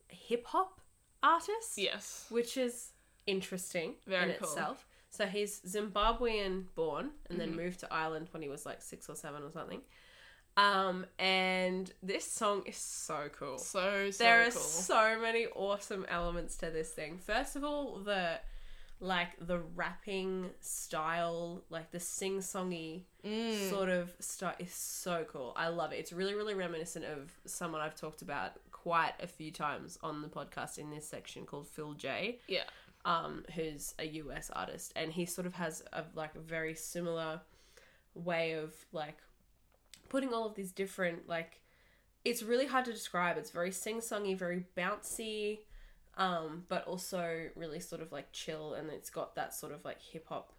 hip 0.10 0.46
hop 0.48 0.80
artist 1.22 1.78
Yes. 1.78 2.26
which 2.30 2.58
is 2.58 2.92
interesting 3.26 3.96
Very 4.06 4.32
in 4.34 4.38
cool. 4.40 4.50
itself. 4.50 4.86
So 5.10 5.26
he's 5.26 5.62
Zimbabwean 5.62 6.74
born 6.76 7.12
and 7.30 7.40
then 7.40 7.54
Mhm. 7.54 7.56
moved 7.58 7.80
to 7.82 7.94
Ireland 7.94 8.28
when 8.32 8.42
he 8.42 8.50
was 8.50 8.66
like 8.66 8.82
six 8.82 9.10
or 9.10 9.16
seven 9.16 9.44
or 9.44 9.52
something. 9.52 9.82
Um, 10.58 11.06
and 11.18 11.92
this 12.04 12.30
song 12.30 12.64
is 12.68 12.78
so 12.78 13.30
cool. 13.30 13.58
So 13.58 14.12
so 14.12 14.24
there 14.24 14.42
are 14.42 14.52
cool. 14.52 14.62
so 14.62 15.20
many 15.20 15.48
awesome 15.48 16.06
elements 16.10 16.58
to 16.58 16.70
this 16.70 16.92
thing. 16.94 17.18
First 17.18 17.56
of 17.56 17.64
all, 17.64 18.00
the 18.00 18.40
like 19.04 19.30
the 19.46 19.60
rapping 19.60 20.50
style, 20.62 21.62
like 21.70 21.92
the 21.92 22.00
sing-songy 22.00 23.04
Mm. 23.26 23.70
sort 23.70 23.90
of 23.90 24.14
style 24.20 24.56
is 24.60 24.74
so 24.74 25.26
cool. 25.30 25.54
I 25.58 25.68
love 25.68 25.92
it. 25.92 25.98
It's 25.98 26.14
really, 26.14 26.34
really 26.36 26.54
reminiscent 26.56 27.04
of 27.06 27.32
someone 27.46 27.82
I've 27.82 27.96
talked 27.96 28.22
about 28.22 28.52
quite 28.72 29.14
a 29.22 29.28
few 29.28 29.52
times 29.52 29.98
on 30.02 30.22
the 30.22 30.28
podcast 30.30 30.78
in 30.78 30.90
this 30.90 31.08
section 31.08 31.46
called 31.46 31.68
Phil 31.68 31.94
J. 31.94 32.40
Yeah. 32.48 32.64
Um, 33.06 33.44
who's 33.56 33.94
a 34.00 34.06
US 34.06 34.50
artist, 34.54 34.94
and 34.96 35.12
he 35.12 35.26
sort 35.26 35.46
of 35.48 35.54
has 35.56 35.84
a 35.92 36.06
like 36.16 36.36
a 36.36 36.40
very 36.40 36.74
similar 36.74 37.42
way 38.16 38.54
of 38.54 38.74
like 38.94 39.18
putting 40.08 40.34
all 40.34 40.46
of 40.46 40.56
these 40.56 40.72
different 40.72 41.28
like 41.28 41.60
it's 42.24 42.42
really 42.44 42.68
hard 42.68 42.86
to 42.86 42.94
describe. 42.94 43.38
It's 43.38 43.52
very 43.52 43.72
sing-songy, 43.72 44.38
very 44.38 44.64
bouncy, 44.78 45.60
um, 46.18 46.64
but 46.68 46.86
also 46.86 47.48
really 47.56 47.80
sort 47.80 48.02
of 48.02 48.12
like 48.12 48.32
chill, 48.32 48.74
and 48.74 48.90
it's 48.90 49.10
got 49.10 49.36
that 49.36 49.54
sort 49.54 49.74
of 49.74 49.84
like 49.84 50.02
hip 50.02 50.26
hop 50.30 50.54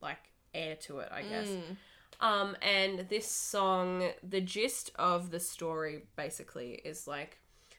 like 0.00 0.30
air 0.54 0.76
to 0.76 0.98
it, 0.98 1.08
I 1.12 1.22
guess. 1.22 1.48
Mm. 1.48 1.76
Um, 2.20 2.56
and 2.62 3.08
this 3.08 3.26
song, 3.26 4.10
the 4.22 4.40
gist 4.40 4.92
of 4.96 5.30
the 5.30 5.40
story 5.40 6.02
basically 6.16 6.80
is 6.84 7.06
like 7.06 7.38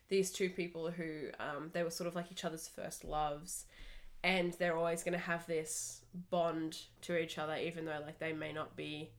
these 0.10 0.32
two 0.32 0.50
people 0.50 0.92
who 0.92 1.30
um, 1.40 1.70
they 1.74 1.84
were 1.84 1.90
sort 1.90 2.08
of 2.08 2.16
like 2.16 2.32
each 2.32 2.44
other's 2.46 2.68
first 2.68 3.06
loves, 3.06 3.66
and 4.24 4.54
they're 4.54 4.78
always 4.78 5.04
going 5.04 5.14
to 5.14 5.26
have 5.26 5.46
this 5.48 6.02
bond 6.30 6.78
to 7.02 7.18
each 7.18 7.38
other, 7.38 7.56
even 7.56 7.86
though 7.86 8.00
like 8.06 8.20
they 8.20 8.34
may 8.34 8.52
not 8.52 8.76
be 8.76 9.12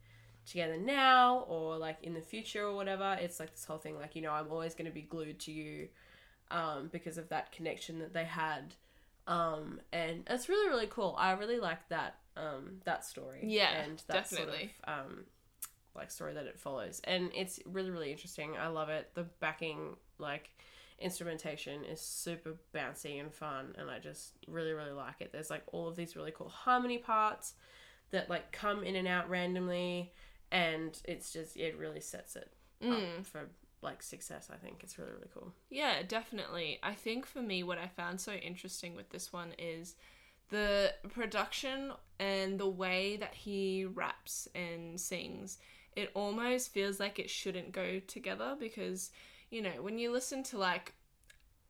together 0.47 0.77
now 0.77 1.39
or 1.49 1.79
like 1.79 1.97
in 2.03 2.13
the 2.13 2.21
future 2.21 2.65
or 2.65 2.75
whatever. 2.75 3.17
It's 3.21 3.41
like 3.41 3.53
this 3.53 3.65
whole 3.65 3.79
thing, 3.79 3.99
like 3.99 4.15
you 4.15 4.23
know, 4.23 4.33
I'm 4.33 4.51
always 4.51 4.75
going 4.75 4.87
to 4.87 4.95
be 4.95 5.03
glued 5.03 5.41
to 5.41 5.53
you, 5.53 5.89
um, 6.55 6.89
because 6.93 7.19
of 7.19 7.29
that 7.29 7.53
connection 7.53 7.99
that 7.99 8.13
they 8.15 8.25
had. 8.25 8.75
Um, 9.27 9.81
and 9.93 10.23
it's 10.29 10.49
really 10.49 10.69
really 10.69 10.87
cool. 10.87 11.15
I 11.19 11.33
really 11.33 11.59
like 11.59 11.89
that 11.89 12.17
um 12.37 12.81
that 12.85 13.05
story. 13.05 13.41
Yeah, 13.43 13.71
and 13.73 13.99
that 14.09 14.29
definitely. 14.29 14.71
sort 14.87 14.99
of 14.99 15.07
um 15.09 15.25
like 15.97 16.11
story 16.11 16.35
that 16.35 16.47
it 16.47 16.59
follows, 16.59 17.01
and 17.05 17.31
it's 17.35 17.61
really 17.67 17.91
really 17.91 18.11
interesting. 18.11 18.57
I 18.57 18.69
love 18.69 18.89
it. 18.89 19.11
The 19.15 19.23
backing 19.41 19.97
like 20.19 20.51
instrumentation 20.99 21.85
is 21.85 22.01
super 22.01 22.55
bouncy 22.75 23.21
and 23.21 23.33
fun, 23.33 23.75
and 23.79 23.91
I 23.91 23.99
just 23.99 24.33
really 24.47 24.73
really 24.73 24.93
like 24.93 25.21
it. 25.21 25.33
There's 25.33 25.51
like 25.51 25.63
all 25.73 25.89
of 25.89 25.97
these 25.97 26.17
really 26.17 26.33
cool 26.33 26.49
harmony 26.49 26.99
parts 26.99 27.55
that 28.11 28.29
like 28.29 28.53
come 28.53 28.85
in 28.85 28.95
and 28.97 29.09
out 29.09 29.31
randomly, 29.31 30.13
and 30.53 31.01
it's 31.05 31.33
just 31.33 31.57
it 31.57 31.79
really 31.79 32.01
sets 32.01 32.37
it 32.37 32.51
Mm. 32.83 33.19
up 33.21 33.27
for 33.27 33.49
like 33.85 34.03
success. 34.03 34.49
I 34.53 34.57
think 34.57 34.83
it's 34.83 34.99
really 34.99 35.13
really 35.13 35.29
cool. 35.33 35.53
Yeah, 35.71 36.03
definitely. 36.07 36.79
I 36.83 36.95
think 36.95 37.27
for 37.27 37.43
me, 37.43 37.63
what 37.63 37.79
I 37.79 37.89
found 37.89 38.21
so 38.21 38.33
interesting 38.33 38.97
with 38.97 39.11
this 39.11 39.33
one 39.33 39.53
is 39.59 39.95
the 40.51 40.93
production 41.13 41.93
and 42.19 42.59
the 42.59 42.69
way 42.69 43.17
that 43.17 43.35
he 43.35 43.85
raps 43.85 44.49
and 44.55 45.01
sings. 45.01 45.59
It 45.97 46.11
almost 46.15 46.73
feels 46.73 46.99
like 46.99 47.19
it 47.19 47.31
shouldn't 47.31 47.73
go 47.73 48.01
together 48.01 48.57
because, 48.59 49.11
you 49.51 49.63
know, 49.63 49.81
when 49.81 49.99
you 49.99 50.13
listen 50.13 50.43
to 50.45 50.59
like 50.59 50.95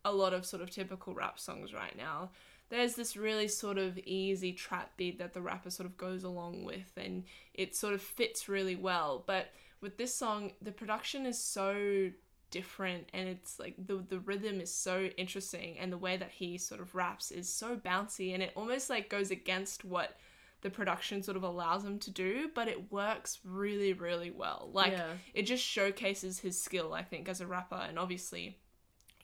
a 0.05 0.13
lot 0.13 0.33
of 0.35 0.47
sort 0.47 0.63
of 0.63 0.71
typical 0.71 1.15
rap 1.15 1.39
songs 1.39 1.73
right 1.73 1.97
now, 1.97 2.31
there's 2.71 2.95
this 2.95 3.17
really 3.17 3.49
sort 3.49 3.79
of 3.79 3.99
easy 3.99 4.53
trap 4.53 4.97
beat 4.97 5.19
that 5.19 5.35
the 5.35 5.41
rapper 5.41 5.71
sort 5.71 5.87
of 5.87 5.97
goes 5.97 6.25
along 6.25 6.65
with 6.65 6.93
and 6.97 7.25
it 7.53 7.77
sort 7.77 7.95
of 7.95 8.03
fits 8.03 8.49
really 8.49 8.77
well. 8.77 9.23
But 9.27 9.53
with 9.85 9.97
this 9.99 10.13
song, 10.15 10.51
the 10.63 10.73
production 10.73 11.27
is 11.27 11.39
so 11.39 12.11
different 12.51 13.09
and 13.13 13.29
it's 13.29 13.59
like 13.59 13.75
the 13.87 13.97
the 14.09 14.21
rhythm 14.21 14.61
is 14.61 14.73
so 14.73 15.09
interesting 15.17 15.77
and 15.79 15.93
the 15.93 15.99
way 15.99 16.17
that 16.17 16.31
he 16.31 16.57
sort 16.57 16.81
of 16.81 16.95
raps 16.95 17.33
is 17.33 17.53
so 17.53 17.75
bouncy 17.77 18.33
and 18.33 18.45
it 18.45 18.53
almost 18.55 18.89
like 18.89 19.09
goes 19.11 19.33
against 19.33 19.85
what 19.85 20.17
the 20.61 20.71
production 20.71 21.21
sort 21.21 21.37
of 21.37 21.43
allows 21.43 21.85
him 21.85 21.99
to 21.99 22.13
do 22.13 22.49
but 22.55 22.69
it 22.69 22.93
works 22.93 23.41
really 23.45 23.93
really 23.93 24.31
well 24.31 24.71
like 24.73 24.93
Yeah. 24.93 25.15
it 25.35 25.43
just 25.43 25.65
showcases 25.65 26.39
his 26.39 26.61
skill 26.63 26.95
i 26.95 27.03
think 27.03 27.29
as 27.29 27.41
a 27.41 27.47
rapper 27.47 27.83
and 27.89 27.99
obviously 27.99 28.57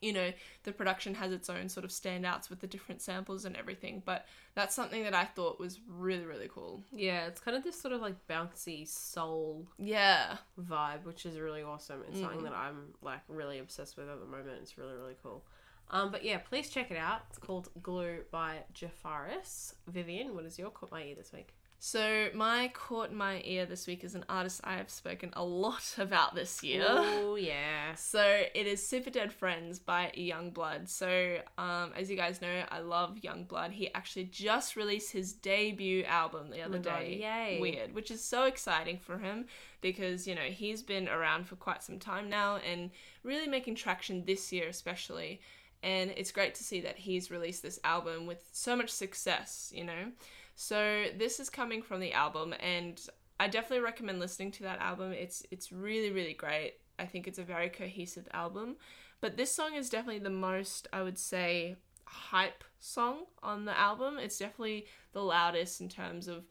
you 0.00 0.12
know 0.12 0.32
the 0.64 0.72
production 0.72 1.14
has 1.14 1.30
its 1.32 1.50
own 1.50 1.68
sort 1.68 1.84
of 1.84 1.90
standouts 1.90 2.48
with 2.48 2.60
the 2.60 2.66
different 2.66 3.02
samples 3.02 3.44
and 3.44 3.54
everything 3.56 4.02
but 4.06 4.26
that's 4.54 4.74
something 4.74 5.02
that 5.02 5.14
i 5.14 5.24
thought 5.24 5.60
was 5.60 5.78
really 5.86 6.24
really 6.24 6.48
cool 6.52 6.82
Yeah, 6.92 7.26
it's 7.26 7.40
kind 7.40 7.56
of 7.56 7.62
this 7.64 7.78
sort 7.80 7.92
of 7.92 8.00
like 8.00 8.14
bouncy 8.28 8.88
soul 8.88 9.66
yeah 9.78 10.36
vibe, 10.58 11.04
which 11.04 11.26
is 11.26 11.38
really 11.38 11.62
awesome. 11.62 12.02
It's 12.08 12.20
something 12.20 12.40
Mm. 12.40 12.44
that 12.44 12.54
I'm 12.54 12.94
like 13.02 13.20
really 13.28 13.58
obsessed 13.58 13.96
with 13.96 14.08
at 14.08 14.18
the 14.20 14.26
moment. 14.26 14.58
It's 14.62 14.78
really 14.78 14.94
really 14.94 15.16
cool. 15.22 15.44
Um, 15.90 16.10
but 16.12 16.24
yeah, 16.24 16.38
please 16.38 16.70
check 16.70 16.90
it 16.90 16.96
out. 16.96 17.22
It's 17.28 17.38
called 17.38 17.68
Glue 17.82 18.20
by 18.30 18.58
Jafaris. 18.72 19.74
Vivian, 19.88 20.34
what 20.34 20.44
is 20.44 20.58
your 20.58 20.70
caught 20.70 20.90
my 20.92 21.02
ear 21.02 21.14
this 21.16 21.32
week? 21.32 21.54
So 21.82 22.28
my 22.34 22.70
caught 22.74 23.12
my 23.12 23.40
ear 23.44 23.66
this 23.66 23.86
week 23.86 24.04
is 24.04 24.14
an 24.14 24.24
artist 24.28 24.60
i 24.64 24.76
have 24.76 24.90
spoken 24.90 25.30
a 25.32 25.42
lot 25.42 25.94
about 25.98 26.34
this 26.34 26.62
year 26.62 26.84
Oh 26.86 27.36
yeah. 27.36 27.94
So 27.94 28.42
it 28.54 28.66
is 28.66 28.86
Super 28.86 29.10
Dead 29.10 29.32
Friends 29.32 29.78
by 29.78 30.12
Youngblood. 30.16 30.88
So 30.88 31.38
um, 31.58 31.92
as 31.96 32.10
you 32.10 32.16
guys 32.16 32.40
know, 32.40 32.64
I 32.70 32.80
love 32.80 33.18
Youngblood. 33.22 33.70
He 33.72 33.92
actually 33.94 34.24
just 34.24 34.76
released 34.76 35.12
his 35.12 35.32
debut 35.32 36.04
album 36.04 36.50
the 36.50 36.62
other 36.62 36.78
God, 36.78 37.00
day. 37.00 37.18
yay. 37.20 37.60
Weird, 37.60 37.94
which 37.94 38.10
is 38.10 38.22
so 38.22 38.44
exciting 38.44 38.98
for 38.98 39.18
him 39.18 39.46
because 39.80 40.26
you 40.26 40.34
know 40.34 40.42
he's 40.42 40.82
been 40.82 41.08
around 41.08 41.46
for 41.46 41.56
quite 41.56 41.82
some 41.82 41.98
time 41.98 42.28
now 42.28 42.56
and 42.56 42.90
really 43.22 43.46
making 43.46 43.74
traction 43.74 44.24
this 44.24 44.52
year 44.52 44.68
especially. 44.68 45.40
And 45.82 46.12
it's 46.16 46.32
great 46.32 46.54
to 46.56 46.64
see 46.64 46.80
that 46.82 46.98
he's 46.98 47.30
released 47.30 47.62
this 47.62 47.80
album 47.84 48.26
with 48.26 48.42
so 48.52 48.76
much 48.76 48.90
success. 48.90 49.72
You 49.74 49.84
know, 49.84 50.12
so 50.60 51.06
this 51.16 51.40
is 51.40 51.50
coming 51.50 51.82
from 51.82 52.00
the 52.00 52.12
album 52.12 52.54
and. 52.60 53.00
I 53.42 53.48
definitely 53.48 53.80
recommend 53.80 54.20
listening 54.20 54.50
to 54.50 54.64
that 54.64 54.80
album. 54.80 55.12
It's 55.12 55.42
it's 55.50 55.72
really 55.72 56.10
really 56.10 56.34
great. 56.34 56.74
I 56.98 57.06
think 57.06 57.26
it's 57.26 57.38
a 57.38 57.42
very 57.42 57.70
cohesive 57.70 58.28
album. 58.34 58.76
But 59.20 59.36
this 59.36 59.50
song 59.50 59.74
is 59.74 59.90
definitely 59.90 60.20
the 60.20 60.30
most, 60.30 60.88
I 60.92 61.02
would 61.02 61.18
say, 61.18 61.76
hype 62.04 62.64
song 62.80 63.24
on 63.42 63.64
the 63.64 63.78
album. 63.78 64.18
It's 64.18 64.38
definitely 64.38 64.86
the 65.12 65.22
loudest 65.22 65.80
in 65.80 65.88
terms 65.88 66.28
of 66.28 66.44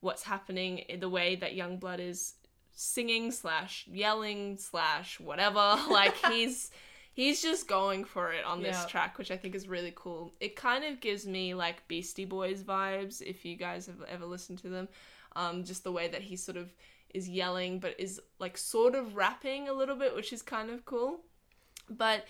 what's 0.00 0.22
happening, 0.22 0.84
eh, 0.88 0.96
the 0.96 1.08
way 1.08 1.36
that 1.36 1.56
Youngblood 1.56 2.00
is 2.00 2.34
singing 2.74 3.30
slash 3.30 3.86
yelling 3.90 4.56
slash 4.58 5.20
whatever. 5.20 5.78
Like 5.88 6.16
he's 6.26 6.70
he's 7.12 7.42
just 7.42 7.68
going 7.68 8.04
for 8.04 8.32
it 8.32 8.44
on 8.44 8.62
this 8.62 8.76
Yeah. 8.76 8.86
track, 8.86 9.18
which 9.18 9.30
I 9.30 9.36
think 9.36 9.54
is 9.54 9.68
really 9.68 9.92
cool. 9.94 10.32
It 10.40 10.56
kind 10.56 10.84
of 10.84 11.00
gives 11.00 11.26
me 11.26 11.54
like 11.54 11.86
Beastie 11.88 12.24
Boys 12.24 12.62
vibes 12.62 13.20
if 13.22 13.44
you 13.44 13.56
guys 13.56 13.86
have 13.86 14.02
ever 14.08 14.24
listened 14.26 14.58
to 14.60 14.68
them. 14.68 14.88
Um, 15.36 15.64
just 15.64 15.84
the 15.84 15.92
way 15.92 16.08
that 16.08 16.22
he 16.22 16.36
sort 16.36 16.56
of 16.56 16.74
is 17.14 17.28
yelling, 17.28 17.78
but 17.80 17.98
is 17.98 18.20
like 18.38 18.56
sort 18.58 18.94
of 18.94 19.14
rapping 19.16 19.68
a 19.68 19.72
little 19.72 19.96
bit, 19.96 20.14
which 20.14 20.32
is 20.32 20.42
kind 20.42 20.70
of 20.70 20.84
cool. 20.84 21.20
But 21.88 22.26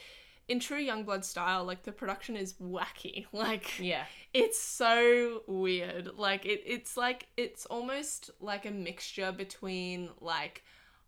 in 0.48 0.58
true 0.58 0.84
Youngblood 0.84 1.24
style, 1.24 1.64
like 1.64 1.84
the 1.84 1.92
production 1.92 2.36
is 2.36 2.54
wacky. 2.54 3.26
Like 3.32 3.78
Yeah. 3.78 4.04
it's 4.34 4.60
so 4.60 5.42
weird. 5.46 6.16
Like 6.16 6.44
it, 6.46 6.62
it's 6.66 6.96
like 6.96 7.28
it's 7.36 7.66
almost 7.66 8.30
like 8.40 8.66
a 8.66 8.70
mixture 8.70 9.30
between 9.32 10.10
like 10.20 10.64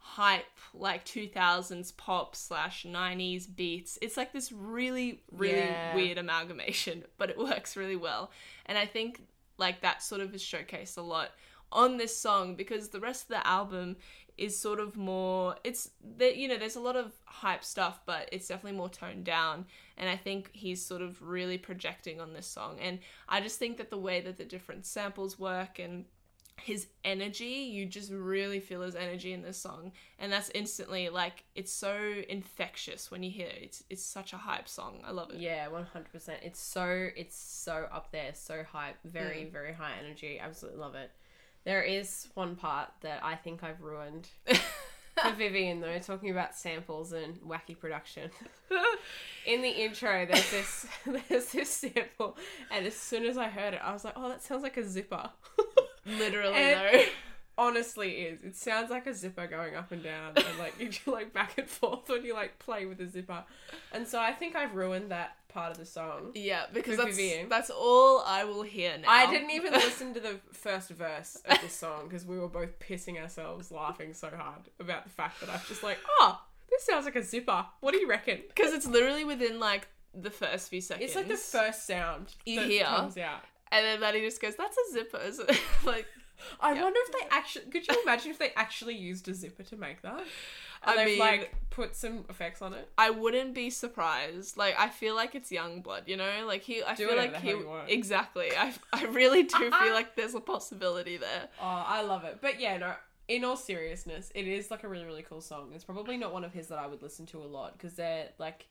hype, 0.06 0.44
like 0.74 1.02
two 1.04 1.26
thousands 1.26 1.90
pop 1.92 2.36
slash 2.36 2.84
nineties 2.84 3.46
beats. 3.46 3.98
It's 4.02 4.16
like 4.16 4.32
this 4.32 4.52
really, 4.52 5.22
really 5.32 5.58
Yeah. 5.60 5.94
weird 5.94 6.18
amalgamation, 6.18 7.04
but 7.18 7.30
it 7.30 7.38
works 7.38 7.76
really 7.76 7.96
well. 7.96 8.30
And 8.66 8.76
I 8.76 8.84
think 8.86 9.22
like 9.56 9.80
that 9.80 10.02
sort 10.02 10.20
of 10.20 10.34
is 10.34 10.42
showcased 10.42 10.98
a 10.98 11.02
lot 11.02 11.30
on 11.72 11.96
this 11.96 12.16
song 12.16 12.54
because 12.54 12.88
the 12.90 13.00
rest 13.00 13.22
of 13.24 13.28
the 13.28 13.46
album 13.46 13.96
is 14.36 14.58
sort 14.58 14.80
of 14.80 14.96
more 14.96 15.54
it's 15.62 15.90
that 16.18 16.36
you 16.36 16.48
know 16.48 16.58
there's 16.58 16.74
a 16.74 16.80
lot 16.80 16.96
of 16.96 17.12
hype 17.24 17.62
stuff 17.62 18.00
but 18.04 18.28
it's 18.32 18.48
definitely 18.48 18.76
more 18.76 18.88
toned 18.88 19.24
down 19.24 19.64
and 19.96 20.08
i 20.10 20.16
think 20.16 20.50
he's 20.52 20.84
sort 20.84 21.00
of 21.00 21.22
really 21.22 21.56
projecting 21.56 22.20
on 22.20 22.32
this 22.32 22.46
song 22.46 22.76
and 22.80 22.98
i 23.28 23.40
just 23.40 23.60
think 23.60 23.76
that 23.76 23.90
the 23.90 23.96
way 23.96 24.20
that 24.20 24.36
the 24.36 24.44
different 24.44 24.84
samples 24.84 25.38
work 25.38 25.78
and 25.78 26.04
his 26.56 26.86
energy 27.04 27.44
you 27.44 27.84
just 27.84 28.12
really 28.12 28.60
feel 28.60 28.80
his 28.82 28.94
energy 28.94 29.32
in 29.32 29.42
this 29.42 29.58
song 29.58 29.90
and 30.18 30.32
that's 30.32 30.50
instantly 30.54 31.08
like 31.08 31.44
it's 31.54 31.72
so 31.72 32.22
infectious 32.28 33.10
when 33.10 33.22
you 33.22 33.30
hear 33.30 33.48
it 33.48 33.58
it's, 33.60 33.84
it's 33.90 34.02
such 34.02 34.32
a 34.32 34.36
hype 34.36 34.68
song 34.68 35.00
i 35.04 35.10
love 35.10 35.30
it 35.30 35.36
Yeah, 35.44 35.68
one 35.68 35.84
hundred 35.84 36.12
percent. 36.12 36.38
It's 36.42 36.60
so 36.60 37.08
it's 37.16 37.36
so 37.36 37.86
up 37.92 38.10
there, 38.12 38.30
so 38.34 38.62
hype, 38.70 38.96
very 39.04 39.42
mm. 39.42 39.52
very 39.52 39.72
high 39.72 39.92
energy. 40.02 40.38
Absolutely 40.40 40.80
love 40.80 40.94
it. 40.94 41.10
There 41.64 41.82
is 41.82 42.28
one 42.34 42.56
part 42.56 42.88
that 43.02 43.20
I 43.22 43.34
think 43.36 43.62
I've 43.62 43.82
ruined 43.82 44.28
for 44.46 45.32
Vivian 45.36 45.80
though, 45.80 45.98
talking 45.98 46.30
about 46.30 46.54
samples 46.54 47.12
and 47.12 47.36
wacky 47.42 47.78
production. 47.78 48.30
In 49.46 49.60
the 49.60 49.68
intro, 49.68 50.26
there's 50.26 50.50
this 50.50 50.86
there's 51.28 51.52
this 51.52 51.70
sample, 51.70 52.36
and 52.70 52.86
as 52.86 52.96
soon 52.96 53.24
as 53.26 53.36
I 53.36 53.48
heard 53.48 53.74
it, 53.74 53.80
I 53.82 53.92
was 53.92 54.04
like, 54.04 54.14
"Oh, 54.16 54.28
that 54.28 54.42
sounds 54.42 54.62
like 54.62 54.76
a 54.76 54.88
zipper." 54.88 55.30
Literally 56.06 56.54
And- 56.54 56.80
though. 57.00 57.04
Honestly, 57.56 58.10
is 58.22 58.42
it 58.42 58.56
sounds 58.56 58.90
like 58.90 59.06
a 59.06 59.14
zipper 59.14 59.46
going 59.46 59.76
up 59.76 59.92
and 59.92 60.02
down, 60.02 60.32
and 60.34 60.58
like 60.58 60.74
you 60.80 61.12
like 61.12 61.32
back 61.32 61.56
and 61.56 61.68
forth 61.68 62.08
when 62.08 62.24
you 62.24 62.34
like 62.34 62.58
play 62.58 62.84
with 62.84 62.98
the 62.98 63.06
zipper. 63.06 63.44
And 63.92 64.08
so 64.08 64.18
I 64.18 64.32
think 64.32 64.56
I've 64.56 64.74
ruined 64.74 65.12
that 65.12 65.36
part 65.46 65.70
of 65.70 65.78
the 65.78 65.86
song. 65.86 66.32
Yeah, 66.34 66.64
because 66.72 66.96
that's 66.96 67.16
Vivian. 67.16 67.48
that's 67.48 67.70
all 67.70 68.24
I 68.26 68.42
will 68.42 68.64
hear 68.64 68.98
now. 68.98 69.08
I 69.08 69.30
didn't 69.30 69.50
even 69.52 69.72
listen 69.72 70.12
to 70.14 70.20
the 70.20 70.40
first 70.52 70.88
verse 70.90 71.40
of 71.44 71.60
this 71.60 71.72
song 71.74 72.08
because 72.08 72.26
we 72.26 72.40
were 72.40 72.48
both 72.48 72.76
pissing 72.80 73.22
ourselves 73.22 73.70
laughing 73.70 74.14
so 74.14 74.30
hard 74.36 74.62
about 74.80 75.04
the 75.04 75.10
fact 75.10 75.38
that 75.38 75.48
I 75.48 75.52
was 75.52 75.68
just 75.68 75.84
like, 75.84 75.98
oh, 76.18 76.42
this 76.68 76.82
sounds 76.82 77.04
like 77.04 77.14
a 77.14 77.22
zipper. 77.22 77.66
What 77.78 77.92
do 77.92 77.98
you 78.00 78.08
reckon? 78.08 78.40
because 78.48 78.72
it's 78.72 78.86
literally 78.88 79.22
within 79.22 79.60
like 79.60 79.86
the 80.12 80.30
first 80.30 80.70
few 80.70 80.80
seconds. 80.80 81.06
It's 81.06 81.14
like 81.14 81.28
the 81.28 81.36
first 81.36 81.86
sound 81.86 82.34
You 82.44 82.58
that 82.62 82.68
hear. 82.68 82.84
comes 82.84 83.16
out. 83.16 83.42
And 83.72 83.84
then 83.84 84.00
Maddie 84.00 84.20
just 84.20 84.40
goes, 84.40 84.56
"That's 84.56 84.76
a 84.76 84.92
zipper." 84.92 85.20
It? 85.22 85.60
like, 85.84 86.06
I 86.60 86.72
Yeah. 86.74 86.82
wonder 86.82 86.98
if 87.06 87.12
they 87.12 87.26
actually. 87.30 87.66
Could 87.66 87.86
you 87.88 88.02
imagine 88.02 88.30
if 88.30 88.38
they 88.38 88.50
actually 88.56 88.94
used 88.96 89.28
a 89.28 89.34
zipper 89.34 89.62
to 89.64 89.76
make 89.76 90.02
that? 90.02 90.24
And 90.86 90.98
I 91.00 91.04
they've 91.04 91.06
mean- 91.06 91.18
like 91.18 91.54
put 91.70 91.96
some 91.96 92.26
effects 92.28 92.60
on 92.60 92.74
it. 92.74 92.88
I 92.98 93.08
wouldn't 93.10 93.54
be 93.54 93.70
surprised. 93.70 94.56
Like, 94.58 94.74
I 94.78 94.88
feel 94.90 95.14
like 95.14 95.34
it's 95.34 95.50
young 95.50 95.80
blood. 95.80 96.04
You 96.06 96.16
know, 96.18 96.44
like 96.46 96.62
he. 96.62 96.82
I 96.82 96.94
Do 96.94 97.08
feel 97.08 97.16
like 97.16 97.34
he. 97.36 97.54
Exactly. 97.88 98.50
I. 98.56 98.74
I 98.92 99.04
really 99.06 99.44
do 99.44 99.56
feel 99.58 99.92
like 99.94 100.14
there's 100.16 100.34
a 100.34 100.40
possibility 100.40 101.16
there. 101.16 101.48
Oh, 101.60 101.64
I 101.86 102.02
love 102.02 102.24
it. 102.24 102.38
But 102.42 102.60
yeah, 102.60 102.76
no. 102.78 102.94
In 103.26 103.42
all 103.42 103.56
seriousness, 103.56 104.30
it 104.34 104.46
is 104.46 104.70
like 104.70 104.84
a 104.84 104.88
really 104.88 105.06
really 105.06 105.22
cool 105.22 105.40
song. 105.40 105.70
It's 105.74 105.84
probably 105.84 106.18
not 106.18 106.34
one 106.34 106.44
of 106.44 106.52
his 106.52 106.66
that 106.68 106.78
I 106.78 106.86
would 106.86 107.00
listen 107.00 107.24
to 107.26 107.38
a 107.38 107.48
lot 107.48 107.72
because 107.72 107.94
they're 107.94 108.28
like 108.38 108.66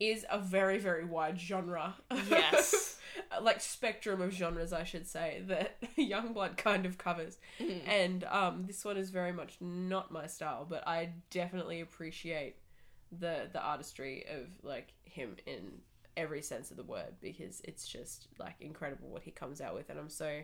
is 0.00 0.24
a 0.30 0.38
very 0.38 0.78
very 0.78 1.04
wide 1.04 1.40
genre. 1.40 1.94
Yes. 2.28 2.98
like 3.42 3.60
spectrum 3.60 4.20
of 4.20 4.32
genres, 4.32 4.72
I 4.72 4.84
should 4.84 5.06
say 5.06 5.42
that 5.46 5.76
YUNGBLUD 5.96 6.56
kind 6.56 6.86
of 6.86 6.98
covers. 6.98 7.38
Mhm. 7.60 7.86
And 7.86 8.24
um, 8.24 8.64
this 8.66 8.84
one 8.84 8.96
is 8.96 9.10
very 9.10 9.32
much 9.32 9.56
not 9.60 10.10
my 10.10 10.26
style, 10.26 10.66
but 10.68 10.86
I 10.86 11.10
definitely 11.30 11.80
appreciate 11.80 12.56
the 13.12 13.48
the 13.52 13.60
artistry 13.60 14.24
of 14.28 14.48
like 14.62 14.94
him 15.04 15.36
in 15.46 15.80
every 16.16 16.42
sense 16.42 16.70
of 16.70 16.76
the 16.76 16.82
word 16.84 17.14
because 17.20 17.60
it's 17.64 17.86
just 17.86 18.28
like 18.38 18.54
incredible 18.60 19.08
what 19.08 19.22
he 19.22 19.30
comes 19.30 19.60
out 19.60 19.74
with, 19.74 19.90
and 19.90 19.98
I'm 19.98 20.10
so 20.10 20.40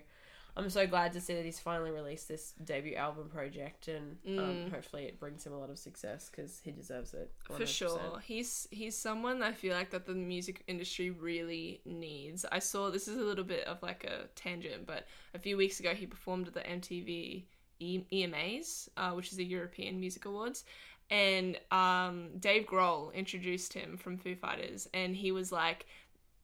I'm 0.56 0.68
so 0.70 0.86
glad 0.86 1.12
to 1.12 1.20
see 1.20 1.34
that 1.34 1.44
he's 1.44 1.60
finally 1.60 1.90
released 1.90 2.28
this 2.28 2.52
debut 2.64 2.94
album 2.96 3.28
project, 3.28 3.88
and 3.88 4.16
um, 4.26 4.32
Mm. 4.34 4.70
hopefully 4.72 5.04
it 5.04 5.18
brings 5.20 5.46
him 5.46 5.52
a 5.52 5.58
lot 5.58 5.70
of 5.70 5.78
success 5.78 6.28
because 6.30 6.60
he 6.64 6.70
deserves 6.72 7.14
it 7.14 7.30
For 7.44 7.54
100%. 7.58 7.66
sure. 7.68 8.18
He's 8.24 8.66
he's 8.70 8.96
someone 8.96 9.42
I 9.42 9.52
feel 9.52 9.74
like 9.74 9.90
that 9.90 10.06
the 10.06 10.14
music 10.14 10.62
industry 10.66 11.10
really 11.10 11.80
needs. 11.84 12.44
I 12.50 12.58
saw 12.58 12.90
this 12.90 13.08
is 13.08 13.16
a 13.16 13.22
little 13.24 13.44
bit 13.44 13.64
of 13.66 13.82
like 13.82 14.04
a 14.04 14.26
tangent, 14.34 14.86
but 14.86 15.06
a 15.34 15.38
few 15.38 15.56
weeks 15.56 15.80
ago 15.80 15.94
he 15.94 16.06
performed 16.06 16.48
at 16.48 16.54
the 16.54 16.60
MTV 16.68 17.44
E- 17.82 18.04
EMAs, 18.12 18.88
uh, 18.96 19.12
which 19.12 19.30
is 19.30 19.36
the 19.38 19.44
European 19.44 19.98
Music 20.00 20.24
Awards, 20.26 20.64
and 21.10 21.58
um, 21.72 22.28
Dave 22.38 22.66
Grohl 22.66 23.12
introduced 23.14 23.72
him 23.72 23.96
from 23.96 24.18
Foo 24.18 24.36
Fighters, 24.36 24.86
and 24.94 25.16
he 25.16 25.32
was 25.32 25.50
like, 25.50 25.86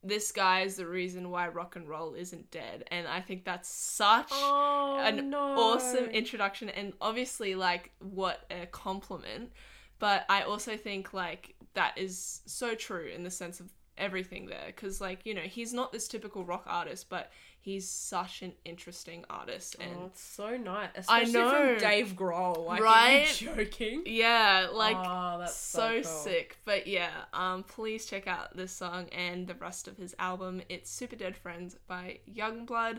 "This 0.08 0.32
guy 0.32 0.60
is 0.60 0.76
the 0.76 0.86
reason 0.86 1.30
why 1.30 1.48
rock 1.48 1.76
and 1.76 1.88
roll 1.88 2.14
isn't 2.14 2.50
dead," 2.50 2.84
and 2.90 3.06
I 3.08 3.20
think 3.20 3.44
that's 3.44 3.68
such 3.68 4.28
Oh, 4.32 4.98
an 5.00 5.30
no. 5.30 5.38
awesome 5.38 6.06
introduction 6.06 6.68
and 6.68 6.92
obviously 7.00 7.54
like 7.54 7.90
what 7.98 8.44
a 8.50 8.66
compliment 8.66 9.52
but 9.98 10.24
i 10.28 10.42
also 10.42 10.76
think 10.76 11.12
like 11.12 11.54
that 11.74 11.96
is 11.96 12.42
so 12.46 12.74
true 12.74 13.06
in 13.06 13.22
the 13.24 13.30
sense 13.30 13.60
of 13.60 13.70
everything 13.98 14.46
there 14.46 14.64
because 14.66 15.00
like 15.00 15.20
you 15.24 15.34
know 15.34 15.40
he's 15.42 15.72
not 15.72 15.92
this 15.92 16.06
typical 16.08 16.44
rock 16.44 16.64
artist 16.66 17.08
but 17.08 17.30
he's 17.60 17.88
such 17.88 18.42
an 18.42 18.52
interesting 18.64 19.24
artist 19.28 19.74
and 19.80 19.90
Oh, 19.98 20.06
it's 20.06 20.22
so 20.22 20.56
nice. 20.56 20.88
I 21.08 21.24
know. 21.24 21.74
from 21.74 21.78
Dave 21.78 22.14
Grohl. 22.14 22.64
Like, 22.64 22.80
Right? 22.82 23.26
Joking? 23.34 24.02
yeah 24.06 24.68
like 24.72 24.96
oh, 24.96 25.38
that's 25.40 25.56
so, 25.56 26.02
so, 26.02 26.08
cool. 26.08 26.18
sick 26.22 26.58
but 26.64 26.86
yeah 26.86 27.10
um 27.32 27.62
please 27.64 28.06
check 28.06 28.26
out 28.26 28.56
this 28.56 28.72
song 28.72 29.08
and 29.10 29.46
the 29.48 29.54
rest 29.54 29.88
of 29.88 29.96
his 29.96 30.14
album 30.18 30.62
it's 30.68 30.90
super 30.90 31.16
dead 31.16 31.36
friends 31.36 31.76
by 31.88 32.18
YUNGBLUD 32.32 32.98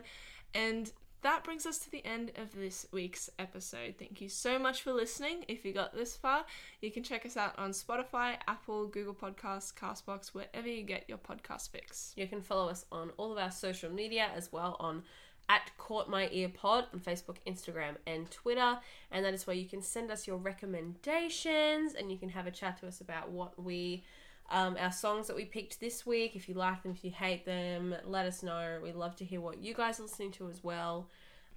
and 0.54 0.92
that 1.28 1.44
brings 1.44 1.66
us 1.66 1.78
to 1.78 1.92
the 1.92 2.06
end 2.06 2.32
of 2.38 2.56
this 2.56 2.88
week's 2.94 3.30
episode. 3.38 3.96
Thank 4.00 4.22
you 4.22 4.30
so 4.30 4.58
much 4.58 4.82
for 4.82 4.94
listening. 4.94 5.44
If 5.50 5.66
you 5.66 5.74
got 5.74 5.94
this 5.94 6.16
far 6.16 6.46
you 6.80 6.90
can 6.90 7.04
check 7.04 7.26
us 7.26 7.36
out 7.36 7.60
on 7.60 7.72
spotify 7.72 8.38
apple 8.48 8.88
google 8.88 9.14
podcasts 9.14 9.74
castbox 9.74 10.30
wherever 10.30 10.70
you 10.70 10.84
get 10.84 11.04
your 11.10 11.18
podcast 11.18 11.70
fix. 11.70 12.14
You 12.16 12.28
can 12.28 12.42
follow 12.42 12.70
us 12.70 12.86
on 12.94 13.12
all 13.18 13.34
of 13.34 13.38
our 13.38 13.52
social 13.52 13.92
media 13.92 14.30
as 14.34 14.54
well 14.54 14.78
on 14.80 15.04
at 15.50 15.70
Caught 15.78 16.10
My 16.10 16.30
Ear 16.32 16.48
Pod 16.48 16.86
on 16.94 17.00
Facebook, 17.02 17.38
Instagram, 17.46 17.96
and 18.06 18.32
Twitter. 18.32 18.80
And 19.12 19.26
that 19.26 19.34
is 19.34 19.46
where 19.46 19.56
you 19.56 19.66
can 19.66 19.82
send 19.82 20.12
us 20.12 20.28
your 20.28 20.38
recommendations 20.38 21.94
and 21.94 22.10
you 22.10 22.18
can 22.18 22.30
have 22.30 22.48
a 22.48 22.52
chat 22.52 22.80
to 22.80 22.88
us 22.88 23.02
about 23.02 23.32
what 23.32 23.62
we 23.62 24.04
um, 24.50 24.78
our 24.80 24.92
songs 24.92 25.28
that 25.28 25.36
we 25.36 25.46
picked 25.46 25.80
this 25.80 26.06
week. 26.06 26.36
If 26.36 26.48
you 26.48 26.56
like 26.56 26.84
them, 26.84 26.94
if 26.94 27.04
you 27.04 27.12
hate 27.12 27.46
them, 27.46 27.96
let 28.06 28.26
us 28.26 28.44
know. 28.44 28.80
We'd 28.82 28.96
love 28.96 29.16
to 29.18 29.26
hear 29.26 29.42
what 29.42 29.60
you 29.60 29.74
guys 29.74 30.00
are 30.00 30.04
listening 30.04 30.32
to 30.34 30.50
as 30.50 30.64
well. 30.64 31.10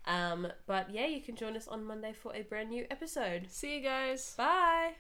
Um, 0.07 0.49
but 0.67 0.91
yeah, 0.91 1.07
you 1.07 1.21
can 1.21 1.37
join 1.37 1.57
us 1.57 1.69
on 1.69 1.85
Monday 1.85 2.13
for 2.13 2.35
a 2.35 2.43
brand 2.43 2.71
new 2.71 2.87
episode. 2.91 3.47
see 3.51 3.77
you 3.77 3.83
guys 3.83 4.35
Bye. 4.37 4.95